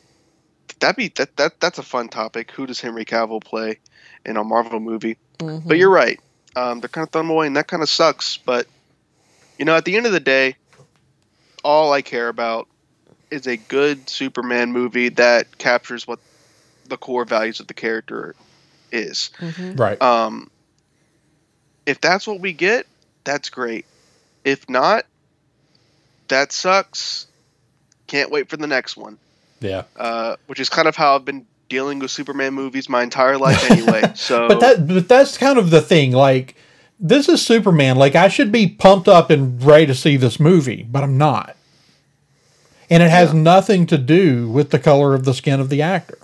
[0.79, 2.51] that'd be that that that's a fun topic.
[2.51, 3.79] Who does Henry Cavill play
[4.25, 5.17] in a Marvel movie?
[5.39, 5.67] Mhm.
[5.67, 6.19] But you're right.
[6.55, 8.37] Um, they're kind of throwing him away, and that kind of sucks.
[8.37, 8.67] But
[9.57, 10.55] you know, at the end of the day,
[11.63, 12.67] all I care about
[13.31, 16.19] is a good Superman movie that captures what
[16.87, 18.35] the core values of the character
[18.93, 19.29] is.
[19.39, 19.79] Mhm.
[19.79, 20.01] Right.
[20.01, 20.49] Um,
[21.85, 22.85] if that's what we get,
[23.23, 23.85] that's great.
[24.45, 25.05] If not,
[26.29, 27.27] that sucks.
[28.07, 29.17] Can't wait for the next one.
[29.59, 29.83] yeah.
[29.97, 33.69] Uh, which is kind of how I've been dealing with Superman movies my entire life
[33.71, 34.01] anyway.
[34.15, 36.11] So, But that but that's kind of the thing.
[36.11, 36.55] Like
[36.99, 37.95] this is Superman.
[37.97, 41.55] Like I should be pumped up and ready to see this movie, but I'm not.
[42.89, 46.17] And it has nothing to do with the color of the skin of the actor.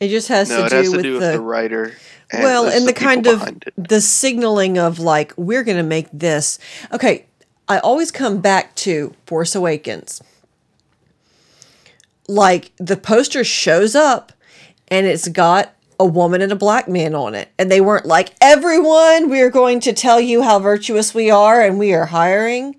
[0.00, 1.94] It just has no, to do has to with do with the, the writer.
[2.30, 3.72] And well, the- and the people kind of it.
[3.76, 6.58] the signaling of like we're going to make this.
[6.92, 7.26] Okay,
[7.68, 10.22] I always come back to Force Awakens.
[12.28, 14.32] Like the poster shows up
[14.88, 17.48] and it's got a woman and a black man on it.
[17.58, 21.60] And they weren't like, everyone, we are going to tell you how virtuous we are
[21.60, 22.76] and we are hiring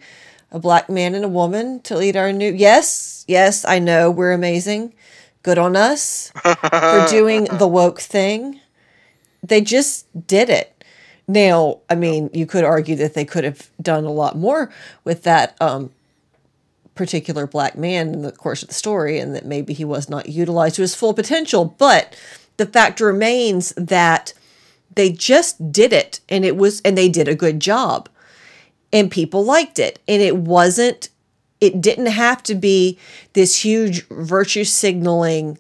[0.52, 2.52] a black man and a woman to lead our new.
[2.52, 4.94] Yes, yes, I know we're amazing.
[5.43, 8.60] Good on us for doing the woke thing.
[9.41, 10.84] They just did it.
[11.28, 14.71] Now, I mean, you could argue that they could have done a lot more
[15.04, 15.91] with that um,
[16.95, 20.28] particular black man in the course of the story, and that maybe he was not
[20.28, 21.65] utilized to his full potential.
[21.65, 22.17] But
[22.58, 24.34] the fact remains that
[24.95, 28.10] they just did it, and it was, and they did a good job,
[28.91, 31.10] and people liked it, and it wasn't.
[31.62, 32.98] It didn't have to be
[33.34, 35.58] this huge virtue signaling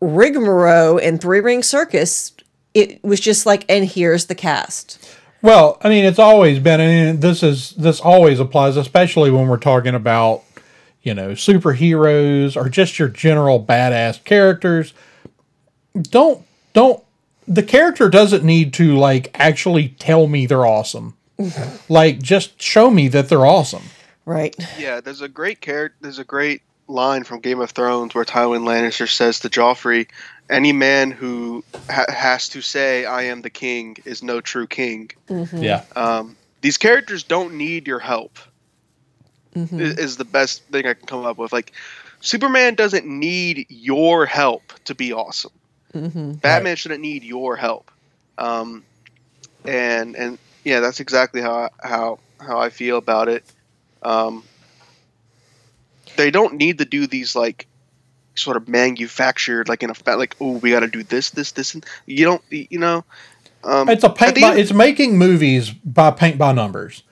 [0.00, 2.32] rigmarole and three ring circus.
[2.74, 5.08] It was just like, and here's the cast.
[5.42, 9.58] Well, I mean, it's always been, and this is this always applies, especially when we're
[9.58, 10.42] talking about,
[11.02, 14.92] you know, superheroes or just your general badass characters.
[15.94, 17.02] Don't don't
[17.46, 21.16] the character doesn't need to like actually tell me they're awesome.
[21.88, 23.84] like, just show me that they're awesome.
[24.26, 24.54] Right.
[24.78, 25.96] Yeah, there's a great character.
[26.02, 30.08] There's a great line from Game of Thrones where Tywin Lannister says to Joffrey,
[30.50, 35.10] "Any man who ha- has to say I am the king is no true king."
[35.52, 38.38] Yeah, Um, these characters don't need your help.
[39.54, 39.80] Mm-hmm.
[39.80, 41.52] Is the best thing I can come up with.
[41.52, 41.72] Like,
[42.20, 45.52] Superman doesn't need your help to be awesome.
[45.94, 46.32] Mm-hmm.
[46.32, 47.90] Batman shouldn't need your help.
[48.38, 48.84] Um,
[49.64, 53.44] and and yeah, that's exactly how I, how how I feel about it.
[54.02, 54.44] Um,
[56.16, 57.66] they don't need to do these like
[58.34, 61.52] sort of manufactured like in a fa- like oh we got to do this this
[61.52, 63.04] this and you don't you know.
[63.64, 64.50] Um, it's a at paint by.
[64.50, 67.02] end- It's making movies by paint by numbers.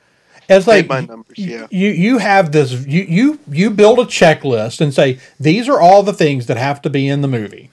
[0.49, 1.67] It's like by numbers, yeah.
[1.71, 2.73] You you have this.
[2.87, 6.83] You you you build a checklist and say these are all the things that have
[6.83, 7.71] to be in the movie.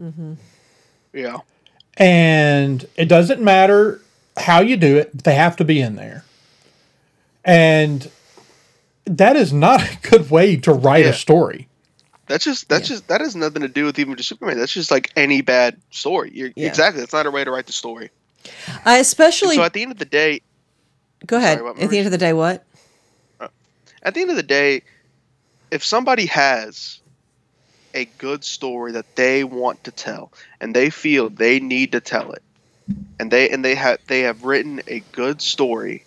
[0.00, 0.34] Mm-hmm.
[1.14, 1.38] yeah.
[1.96, 4.02] and it doesn't matter
[4.36, 6.22] how you do it they have to be in there
[7.46, 8.10] and
[9.06, 11.10] that is not a good way to write Yeah.
[11.10, 11.68] a story
[12.26, 14.58] That's just that's just that has nothing to do with even just Superman.
[14.58, 16.30] That's just like any bad story.
[16.34, 16.66] You're, Yeah.
[16.68, 17.00] Exactly.
[17.00, 18.10] That's not a way to write the story.
[18.84, 20.40] I And especially so at the end of the day,
[21.24, 21.58] go ahead.
[21.58, 22.64] sorry, At the end of the day, what?
[23.40, 23.46] Uh,
[24.02, 24.82] at the end of the day,
[25.70, 26.98] if somebody has
[27.94, 32.32] a good story that they want to tell and they feel they need to tell
[32.32, 32.42] it
[33.20, 36.04] and they and they have they have written a good story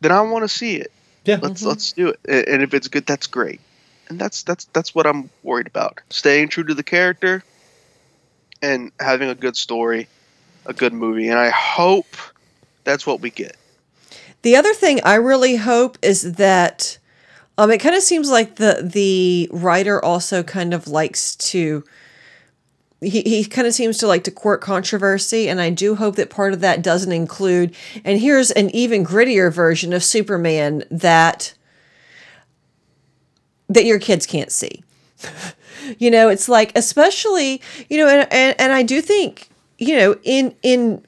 [0.00, 0.92] then i want to see it
[1.28, 1.38] Yeah.
[1.42, 2.48] let's let's do it.
[2.48, 3.60] And if it's good that's great.
[4.08, 6.00] And that's that's that's what i'm worried about.
[6.10, 7.44] Staying true to the character
[8.62, 10.08] and having a good story
[10.66, 11.28] a good movie.
[11.28, 12.16] And i hope
[12.84, 13.56] that's what we get.
[14.42, 16.98] The other thing I really hope is that
[17.58, 21.84] um, it kind of seems like the the writer also kind of likes to
[23.00, 26.30] he, he kind of seems to like to court controversy and I do hope that
[26.30, 31.54] part of that doesn't include and here's an even grittier version of Superman that
[33.68, 34.82] that your kids can't see.
[35.98, 40.16] you know, it's like especially, you know, and, and and I do think, you know,
[40.22, 41.04] in in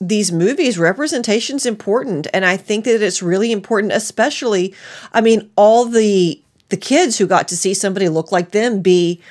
[0.00, 4.74] these movies representation's important and i think that it's really important especially
[5.12, 9.22] i mean all the the kids who got to see somebody look like them be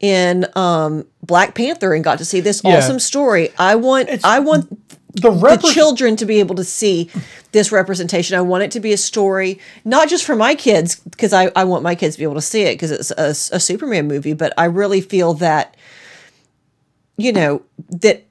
[0.00, 2.76] in um black panther and got to see this Yeah.
[2.78, 4.68] awesome story i want i want
[5.14, 7.10] The the children to be able to see
[7.52, 11.32] this representation i want it to be a story not just for my kids because
[11.32, 13.58] I, I want my kids to be able to see it because it's a, a
[13.60, 15.74] superman movie but i really feel that
[17.16, 18.24] you know that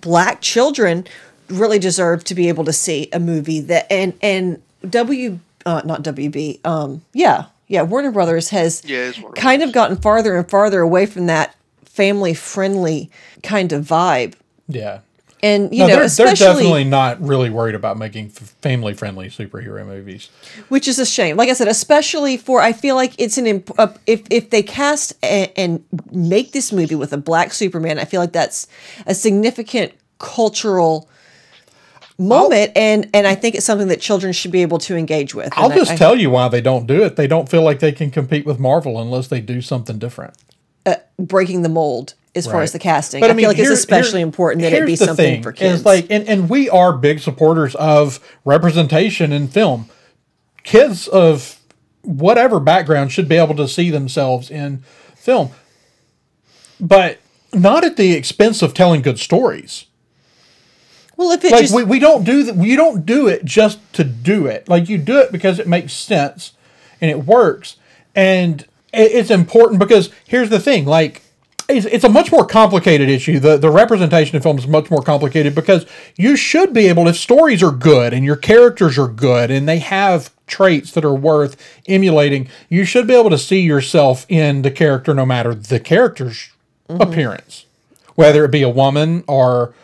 [0.00, 1.06] black children
[1.48, 6.02] really deserve to be able to see a movie that and and W uh, not
[6.02, 10.48] WB um yeah yeah Warner Brothers has Yeah, it's Warner kind of gotten farther and
[10.48, 13.10] farther away from that family friendly
[13.42, 14.34] kind of vibe
[14.68, 15.00] Yeah.
[15.42, 19.86] and you No, know they're, they're definitely not really worried about making family friendly superhero
[19.86, 20.28] movies.
[20.68, 21.36] which is a shame.
[21.36, 24.62] Like I said, especially for I feel like it's an imp- uh, if if they
[24.62, 28.66] cast a, and make this movie with a black Superman, I feel like that's
[29.06, 31.08] a significant cultural
[32.18, 35.52] moment, and and I think it's something that children should be able to engage with.
[35.56, 37.16] I'll And I- just I- tell you why they don't do it.
[37.16, 40.34] They don't feel like they can compete with Marvel unless they do something different.
[40.86, 43.20] Uh, breaking the mold as far as the casting.
[43.20, 45.80] But I, feel like here- it's especially important that it be something thing, for kids.
[45.80, 49.88] Is like, and, and we are big supporters of representation in film.
[50.64, 51.58] Kids of
[52.02, 54.82] whatever background should be able to see themselves in
[55.14, 55.50] film,
[56.80, 57.18] but
[57.52, 59.86] not at the expense of telling good stories.
[61.16, 62.56] Well, if it Like just we, we don't do that.
[62.56, 64.68] We don't do it just to do it.
[64.68, 66.52] Like you do it because it makes sense
[67.00, 67.76] and it works,
[68.14, 70.86] and it, it's important because here's the thing.
[70.86, 71.22] Like
[71.68, 73.38] it's, it's a much more complicated issue.
[73.38, 77.16] The the representation of film is much more complicated because you should be able, if
[77.16, 81.56] stories are good and your characters are good and they have traits that are worth
[81.86, 86.50] emulating, you should be able to see yourself in the character no matter the character's
[86.88, 87.00] mm-hmm.
[87.00, 87.66] appearance,
[88.14, 89.74] whether it be a woman or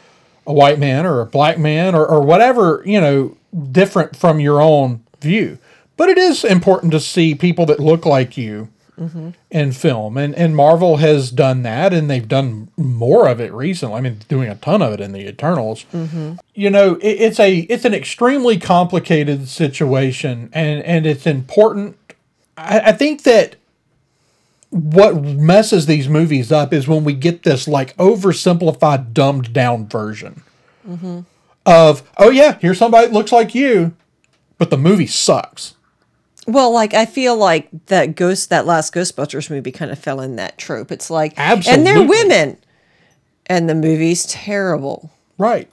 [0.47, 3.37] a white man or a black man or, or whatever, you know,
[3.73, 5.59] different from your own view.
[5.97, 9.31] But it is important to see people that look like you mm-hmm.
[9.51, 10.17] in film.
[10.17, 13.97] And and Marvel has done that and they've done more of it recently.
[13.97, 15.85] I mean doing a ton of it in the Eternals.
[15.93, 16.35] Mm-hmm.
[16.55, 21.97] You know, it, it's a it's an extremely complicated situation and, and it's important
[22.57, 23.57] I, I think that
[24.71, 30.43] what messes these movies up is when we get this like oversimplified, dumbed down version
[30.89, 31.21] mm-hmm.
[31.67, 33.95] of, oh yeah, here's somebody that looks like you,
[34.59, 35.75] but the movie sucks.
[36.47, 40.37] Well, like I feel like that ghost that last Ghostbusters movie kind of fell in
[40.37, 40.91] that trope.
[40.91, 42.57] It's like and they're women.
[43.47, 45.11] And the movie's terrible.
[45.37, 45.69] Right.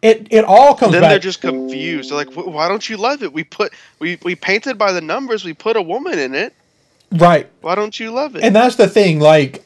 [0.00, 1.10] It it all comes then back.
[1.10, 2.10] they're just confused.
[2.10, 3.32] They're like, "Why don't you love it?
[3.32, 5.44] We put we we painted by the numbers.
[5.44, 6.54] We put a woman in it.
[7.14, 7.48] Right.
[7.60, 9.20] Why don't you love it?" And that's the thing.
[9.20, 9.64] Like,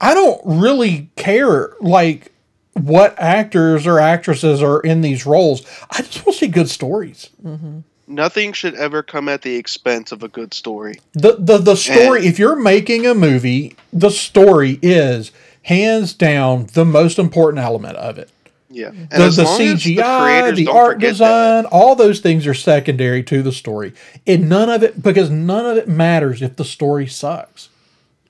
[0.00, 2.32] I don't really care like
[2.74, 5.64] what actors or actresses are in these roles.
[5.90, 7.30] I just want to see good stories.
[7.44, 7.80] Mm-hmm.
[8.06, 10.98] Nothing should ever come at the expense of a good story.
[11.12, 12.20] The the the story.
[12.20, 15.30] And- if you're making a movie, the story is
[15.62, 18.30] hands down the most important element of it.
[18.72, 21.96] Yeah, and The, as the long as CGI, creators the don't art forget design, all
[21.96, 23.92] those things are secondary to the story.
[24.28, 27.68] And none of it because none of it matters if the story sucks.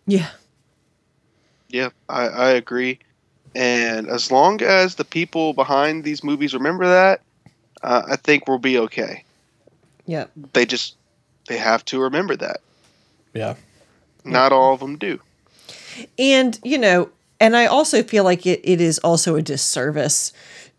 [0.07, 0.31] Yeah.
[1.69, 3.01] Yeah, I, I agree.
[3.55, 7.21] And as long as the people behind these movies remember that,
[7.83, 9.25] uh, I think we'll be okay.
[10.07, 10.27] Yeah.
[10.55, 10.97] They just
[11.49, 12.61] they have to remember that.
[13.35, 13.57] Yeah.
[14.25, 15.21] Not all of them do.
[16.19, 17.11] And, you know,
[17.41, 20.33] and I also feel like it, it is also a disservice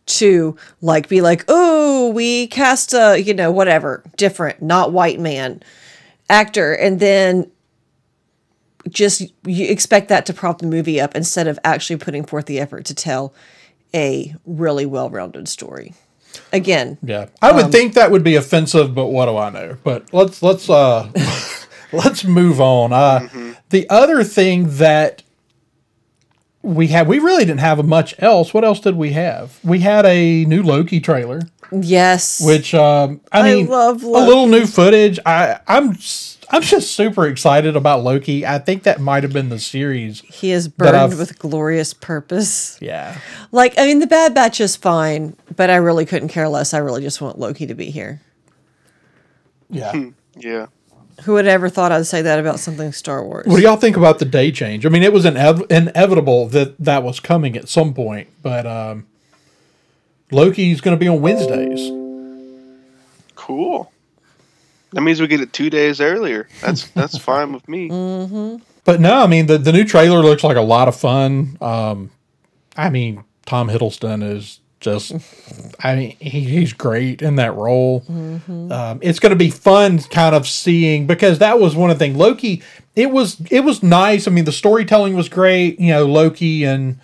[0.05, 5.61] to like be like, oh, we cast a, you know, whatever, different, not white man
[6.29, 6.73] actor.
[6.73, 7.51] And then
[8.89, 12.59] just you expect that to prop the movie up instead of actually putting forth the
[12.59, 13.33] effort to tell
[13.93, 15.93] a really well rounded story.
[16.53, 17.27] Again, Yeah.
[17.41, 19.77] I would think that would be offensive, but what do I know?
[19.83, 21.09] But let's let's uh
[21.91, 22.93] let's move on.
[22.93, 23.27] Uh,
[23.69, 25.23] The other thing that
[26.63, 28.53] we had, we really didn't have much else.
[28.53, 29.59] What else did we have?
[29.63, 31.41] We had a new Loki trailer,
[31.71, 32.39] Yes.
[32.43, 35.19] which um, I I mean, love a little new footage.
[35.25, 38.45] I I'm s- I'm just super excited about Loki.
[38.45, 40.19] I think that might have been the series.
[40.19, 42.77] he is that burned with glorious purpose.
[42.81, 43.17] Yeah,
[43.53, 46.73] Like, I mean, the Bad Batch is fine, but I really couldn't care less.
[46.73, 48.19] I really just want Loki to be here.
[49.69, 49.93] yeah.
[50.37, 50.67] Yeah.
[51.23, 53.45] Who would ever thought I'd say that about something Star Wars?
[53.45, 54.85] What do y'all think about the day change?
[54.85, 59.05] I mean, it was inev- inevitable that that was coming at some point, but um,
[60.31, 61.91] Loki's going to be on Wednesdays.
[63.35, 63.91] Cool.
[64.93, 66.47] That means we get it two days earlier.
[66.61, 67.87] That's that's fine with me.
[68.83, 71.57] But no, I mean the the new trailer looks like a lot of fun.
[71.61, 72.11] Um,
[72.75, 75.13] I mean Tom Hiddleston is just,
[75.79, 78.03] I mean he, he's great in that role.
[78.09, 82.03] Um, it's going to be fun, kind of seeing because that was one of the
[82.05, 82.17] things.
[82.17, 82.61] Loki,
[82.95, 84.27] it was it was nice.
[84.27, 85.79] I mean the storytelling was great.
[85.79, 86.99] You know Loki and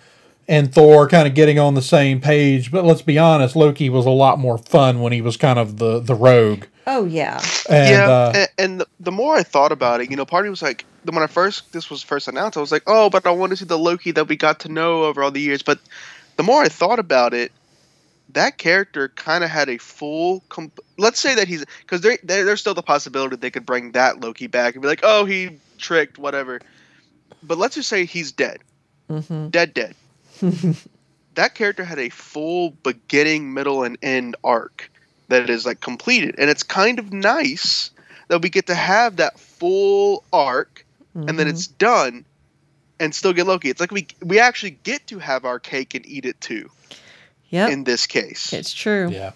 [0.46, 2.70] and Thor kind of getting on the same page.
[2.70, 5.78] But let's be honest, Loki was a lot more fun when he was kind of
[5.78, 6.64] the the rogue.
[6.88, 7.40] oh, yeah.
[7.68, 10.44] And, yeah, uh, and, and the, the more I thought about it, you know, part
[10.44, 13.10] of me was like, when I first this was first announced, I was like, oh,
[13.10, 15.40] but I want to see the Loki that we got to know over all the
[15.40, 15.62] years.
[15.62, 15.78] But
[16.36, 17.52] the more I thought about it,
[18.30, 20.42] that character kind of had a full.
[20.48, 23.92] Comp- Let's say that he's because there, there, there's still the possibility they could bring
[23.92, 26.60] that Loki back and be like, oh, he tricked, whatever.
[27.42, 28.58] But let's just say he's dead,
[29.08, 29.94] hmm dead, dead.
[31.34, 34.90] that character had a full beginning, middle, and end arc
[35.28, 37.90] that is like completed, and it's kind of nice
[38.28, 40.84] that we get to have that full arc,
[41.28, 42.24] and then it's done,
[43.00, 43.70] and still get Loki.
[43.70, 46.68] It's like we we actually get to have our cake and eat it too.
[47.50, 47.70] Yep.
[47.70, 49.08] In this case, it's true.
[49.10, 49.32] Yeah.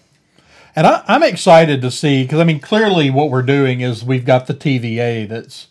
[0.75, 4.25] And I, I'm excited to see because I mean, clearly, what we're doing is we've
[4.25, 5.69] got the TVA that's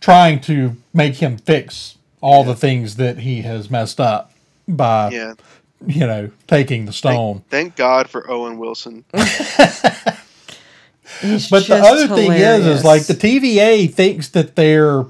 [0.00, 4.32] trying to make him fix all the things that he has messed up
[4.66, 5.34] by, yeah.
[5.86, 7.42] you know, taking the stone.
[7.50, 9.04] Thank God for Owen Wilson.
[11.20, 13.14] He's but the just other thing is, is like the.
[13.14, 15.04] TVA thinks that they're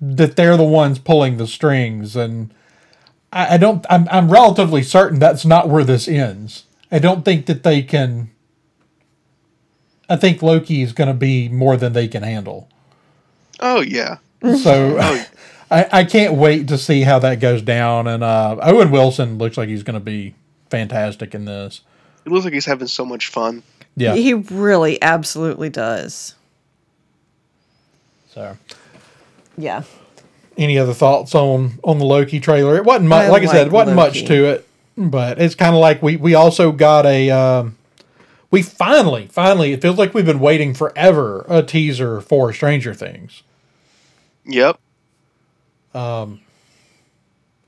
[0.00, 2.52] that they're the ones pulling the strings, and
[3.32, 3.84] I, I don't.
[3.88, 6.64] I'm I'm relatively certain that's not where this ends.
[6.90, 8.30] I don't think that they can.
[10.08, 12.68] I think Loki is going to be more than they can handle.
[13.60, 15.26] Oh yeah, So Oh.
[15.70, 18.06] I, I can't wait to see how that goes down.
[18.06, 20.34] And uh, Owen Wilson looks like he's going to be
[20.68, 21.80] fantastic in this.
[22.26, 23.62] it looks like he's having so much fun.
[23.96, 24.14] Yeah.
[24.14, 26.34] He really absolutely does.
[28.34, 28.58] So,
[29.56, 29.84] Yeah.
[30.56, 32.76] Any other thoughts on on the Loki trailer?
[32.76, 33.26] It wasn't much.
[33.26, 36.16] I Like I said, it wasn't much to it, but it's kind of like we
[36.16, 37.30] we also got a.
[37.30, 37.76] Um,
[38.50, 43.42] we finally, finally, it feels like we've been waiting forever a teaser for Stranger Things.
[44.44, 44.78] Yep.
[45.94, 46.42] Um,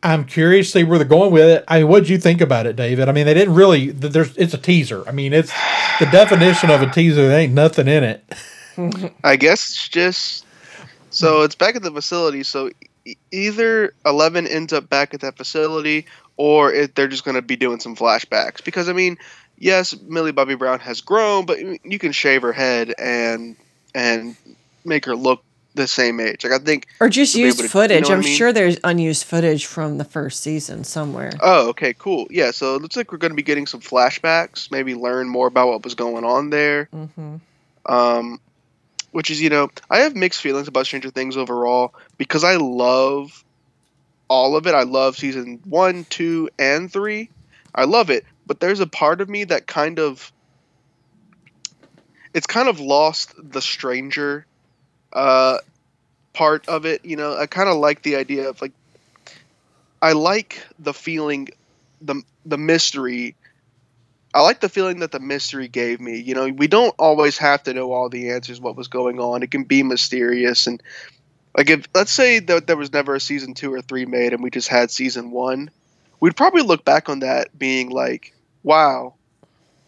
[0.02, 1.64] I'm curious to see where they're going with it.
[1.66, 3.08] I mean, what'd you think about it, David?
[3.08, 3.90] I mean, they didn't really.
[3.90, 5.08] There's it's a teaser.
[5.08, 5.52] I mean, it's
[5.98, 7.28] the definition of a teaser.
[7.28, 8.24] There ain't nothing in it.
[9.24, 10.44] I guess it's just
[11.14, 12.42] so it's back at the facility.
[12.42, 12.70] So
[13.04, 16.06] e- either Eleven ends up back at that facility,
[16.36, 18.62] or it, they're just going to be doing some flashbacks.
[18.64, 19.16] Because I mean,
[19.58, 23.56] yes, Millie Bobby Brown has grown, but you can shave her head and
[23.94, 24.36] and
[24.84, 25.42] make her look
[25.76, 26.44] the same age.
[26.44, 26.86] Like I think.
[27.00, 28.02] Or just To be used able to- you know footage.
[28.04, 28.36] what I I'm mean?
[28.36, 31.32] sure there's unused footage from the first season somewhere.
[31.40, 32.28] Oh, okay, cool.
[32.30, 34.70] Yeah, so it looks like we're going to be getting some flashbacks.
[34.70, 36.88] Maybe learn more about what was going on there.
[36.94, 37.36] Mm-hmm.
[37.92, 38.40] um,
[39.14, 43.44] which is you know I have mixed feelings about Stranger Things overall because I love
[44.26, 44.74] all of it.
[44.74, 47.30] I love season one, two, and three.
[47.72, 50.32] I love it, but there's a part of me that kind of
[52.34, 54.46] it's kind of lost the stranger
[55.12, 55.58] uh,
[56.32, 57.04] part of it.
[57.04, 58.72] You know, I kind of like the idea of like
[60.02, 61.50] I like the feeling,
[62.02, 63.36] the the mystery
[64.34, 66.18] I like the feeling that the mystery gave me.
[66.18, 69.44] You know, we don't always have to know all the answers, what was going on.
[69.44, 70.82] It can be mysterious, and
[71.56, 74.42] like if let's say that there was never a season two or three made, and
[74.42, 75.70] we just had season one,
[76.20, 79.14] we'd probably look back on that being like, "Wow,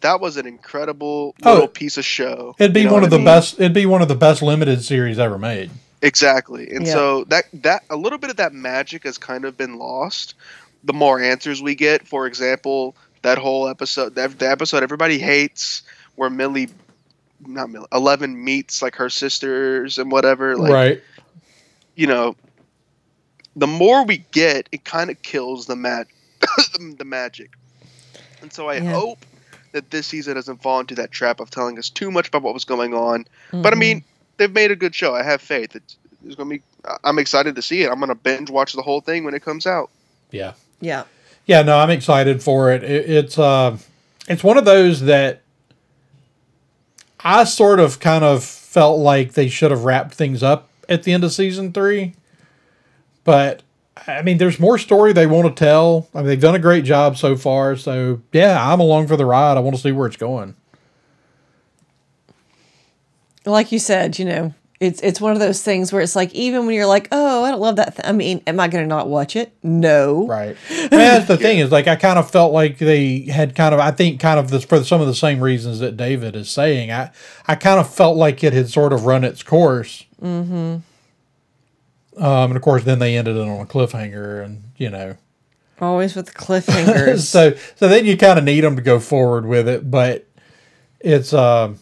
[0.01, 3.09] that was an incredible Oh, little piece of show." It'd be You know one of
[3.09, 3.25] I the mean?
[3.25, 3.55] best.
[3.55, 5.71] It'd be one of the best limited series ever made.
[6.03, 6.71] Exactly.
[6.71, 6.93] And Yeah.
[6.93, 10.35] so that that a little bit of that magic has kind of been lost.
[10.85, 12.95] The more answers we get, for example,
[13.27, 15.83] that whole episode, that, the episode everybody hates,
[16.15, 16.69] where Millie,
[17.45, 20.57] not Millie, Eleven meets like her sisters and whatever.
[20.57, 21.03] Like, right.
[21.97, 22.37] you know,
[23.57, 26.07] the more we get, it kind of kills the mag,
[26.99, 27.51] the magic.
[28.43, 28.93] And so I Yeah.
[28.93, 29.19] hope
[29.73, 32.55] that this season doesn't fall into that trap of telling us too much about what
[32.55, 33.27] was going on.
[33.51, 33.79] But I Mhm.
[33.81, 34.05] mean,
[34.37, 35.17] they've made a good show.
[35.17, 35.75] I have faith.
[35.75, 36.63] It's, it's gonna be.
[37.03, 37.91] I'm excited to see it.
[37.91, 39.91] I'm gonna binge watch the whole thing when it comes out.
[40.31, 40.53] Yeah.
[40.81, 41.03] Yeah.
[41.47, 42.83] Yeah, no, I'm excited for it.
[42.83, 43.79] it it's uh,
[44.29, 45.43] it's one of those that
[47.21, 51.13] I sort of kind of felt like they should have wrapped things up at the
[51.13, 52.15] end of season three,
[53.25, 53.63] but
[54.07, 56.09] I mean, there's more story they want to tell.
[56.15, 57.77] I mean, they've done a great job so far.
[57.77, 59.57] So yeah, I'm along for the ride.
[59.57, 60.55] I want to see where it's going.
[63.45, 66.67] Like you said, you know, it's it's one of those things where it's like even
[66.67, 67.97] when you're like, oh, I don't love that.
[67.97, 68.07] Th-.
[68.07, 69.53] I mean, am I going to not watch it?
[69.63, 70.27] No.
[70.27, 70.57] Right.
[70.71, 73.81] And that's the thing is like I kind of felt like they had kind of
[73.81, 76.91] I think kind of this for some of the same reasons that David is saying.
[76.91, 77.11] I
[77.47, 80.05] I kind of felt like it had sort of run its course.
[80.23, 80.79] Mm-hmm.
[82.23, 85.17] Um, and of course, then they ended it on a cliffhanger, and you know,
[85.81, 87.21] Always with the cliffhangers.
[87.21, 90.27] so so then you kind of need them to go forward with it, but
[91.01, 91.79] it's um.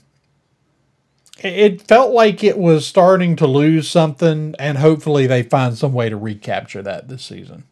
[1.43, 6.09] It- felt like it was starting to lose something, and hopefully they find some way
[6.09, 7.65] to recapture that this season.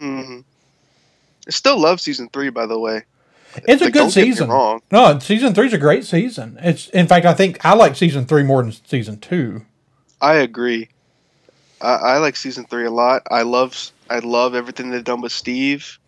[0.00, 0.40] Mm-hmm.
[1.46, 3.02] I still love season three, by the way.
[3.66, 4.48] It's a good don't get me season.
[4.92, 6.58] No, season three's a great season.
[6.62, 9.64] It's in fact, I think I like season three more than season two.
[10.20, 10.88] I agree.
[11.80, 13.22] I, I like season three a lot.
[13.30, 15.98] I love I love everything they've done with Steve.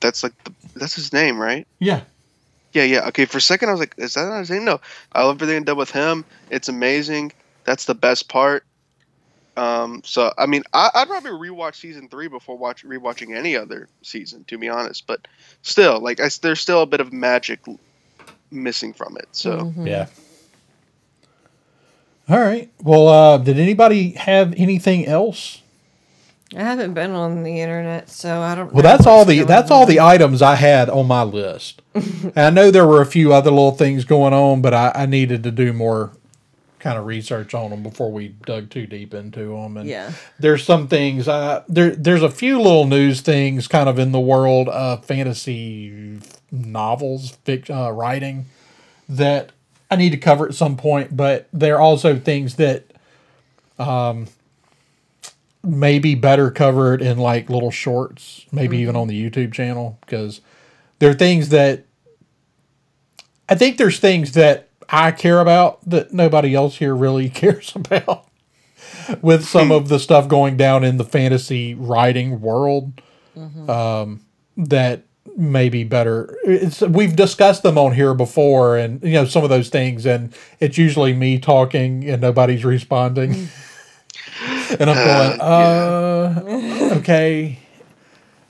[0.00, 1.66] That's like the, that's his name, right?
[1.78, 2.02] Yeah,
[2.74, 3.08] Yeah, yeah.
[3.08, 4.64] Okay, for a second I was like, is that not his name?
[4.64, 4.80] No.
[5.12, 6.24] I love everything they've done with him.
[6.50, 7.32] It's amazing.
[7.64, 8.66] That's the best part.
[9.56, 13.88] Um, so I mean, I, I'd rather rewatch season three before watch rewatching any other
[14.02, 15.06] season, to be honest.
[15.06, 15.28] But
[15.62, 17.60] still, like, I, there's still a bit of magic
[18.50, 19.28] missing from it.
[19.30, 20.06] So yeah.
[22.28, 22.70] All right.
[22.82, 25.62] Well, uh, did anybody have anything else?
[26.56, 28.72] I haven't been on the internet, so I don't.
[28.72, 29.76] Well, know that's all the that's on.
[29.78, 31.82] all the items I had on my list.
[31.94, 35.06] and I know there were a few other little things going on, but I, I
[35.06, 36.12] needed to do more
[36.78, 39.78] kind of research on them before we dug too deep into them.
[39.78, 40.12] And Yeah.
[40.38, 41.90] there's some things uh, there.
[41.96, 46.20] There's a few little news things kind of in the world of fantasy
[46.52, 48.44] novels, fic, uh, writing
[49.08, 49.50] that
[49.90, 51.16] I need to cover at some point.
[51.16, 52.84] But there are also things that
[53.78, 54.26] um,
[55.64, 59.02] maybe better covered in like little shorts, maybe even mm-hmm.
[59.02, 60.40] on the YouTube channel because
[60.98, 61.84] there are things that
[63.48, 68.28] I think there's things that I care about that nobody else here really cares about
[69.20, 73.00] with some of the stuff going down in the fantasy writing world
[73.36, 73.68] mm-hmm.
[73.68, 74.24] um,
[74.56, 75.02] that
[75.36, 76.38] may be better.
[76.44, 80.34] It's, we've discussed them on here before and you know some of those things and
[80.60, 83.34] it's usually me talking and nobody's responding.
[83.34, 83.48] Mm.
[84.80, 85.40] and I'm going,
[86.90, 87.58] uh, okay.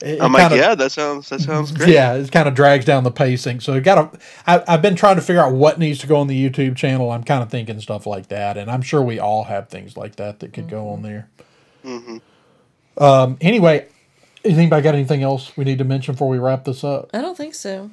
[0.03, 1.89] It- I'm it like, kinda- yeah, that sounds that sounds great.
[1.91, 3.61] yeah, it kind of drags down the pacing.
[3.61, 4.19] So I got to.
[4.47, 7.11] I've been trying to figure out what needs to go on the YouTube channel.
[7.11, 10.17] I'm kind of thinking stuff like that, and I'm sure we all have things like
[10.17, 11.29] that that could go on there.
[11.83, 12.19] Hmm.
[12.99, 13.39] Um.
[13.41, 13.87] Anyway,
[14.45, 17.09] has anybody got anything else we need to mention before we wrap this up?
[17.15, 17.91] I don't think so.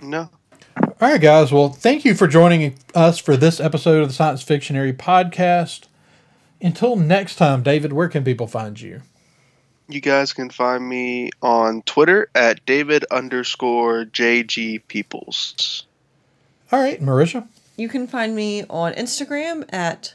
[0.00, 0.30] No.
[0.80, 1.52] All right, guys.
[1.52, 5.88] Well, thank you for joining us for this episode of the Science Fictionary podcast.
[6.64, 9.02] Until next time, David, where can people find you?
[9.86, 15.84] You guys can find me on Twitter at David underscore JG Peoples.
[16.72, 17.46] All right, Marisha.
[17.76, 20.14] You can find me on Instagram at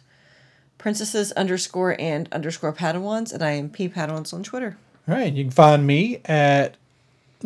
[0.79, 4.75] princesses underscore and underscore padawans, and I am P Padawans on Twitter.
[5.07, 6.77] All right, you can find me at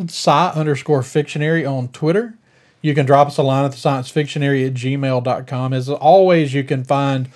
[0.00, 2.34] sci underscore fictionary on Twitter.
[2.80, 5.74] You can drop us a line at the science fictionary at gmail.com.
[5.74, 7.28] As always, you can find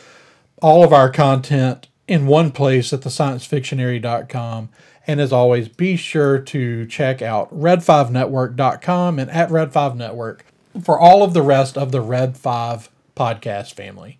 [0.61, 4.69] all of our content in one place at the sciencefictionary.com.
[5.07, 10.41] And as always, be sure to check out red5network.com and at red5network
[10.83, 14.19] for all of the rest of the Red 5 podcast family.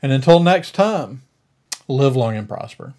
[0.00, 1.22] And until next time,
[1.88, 2.94] live long and prosper.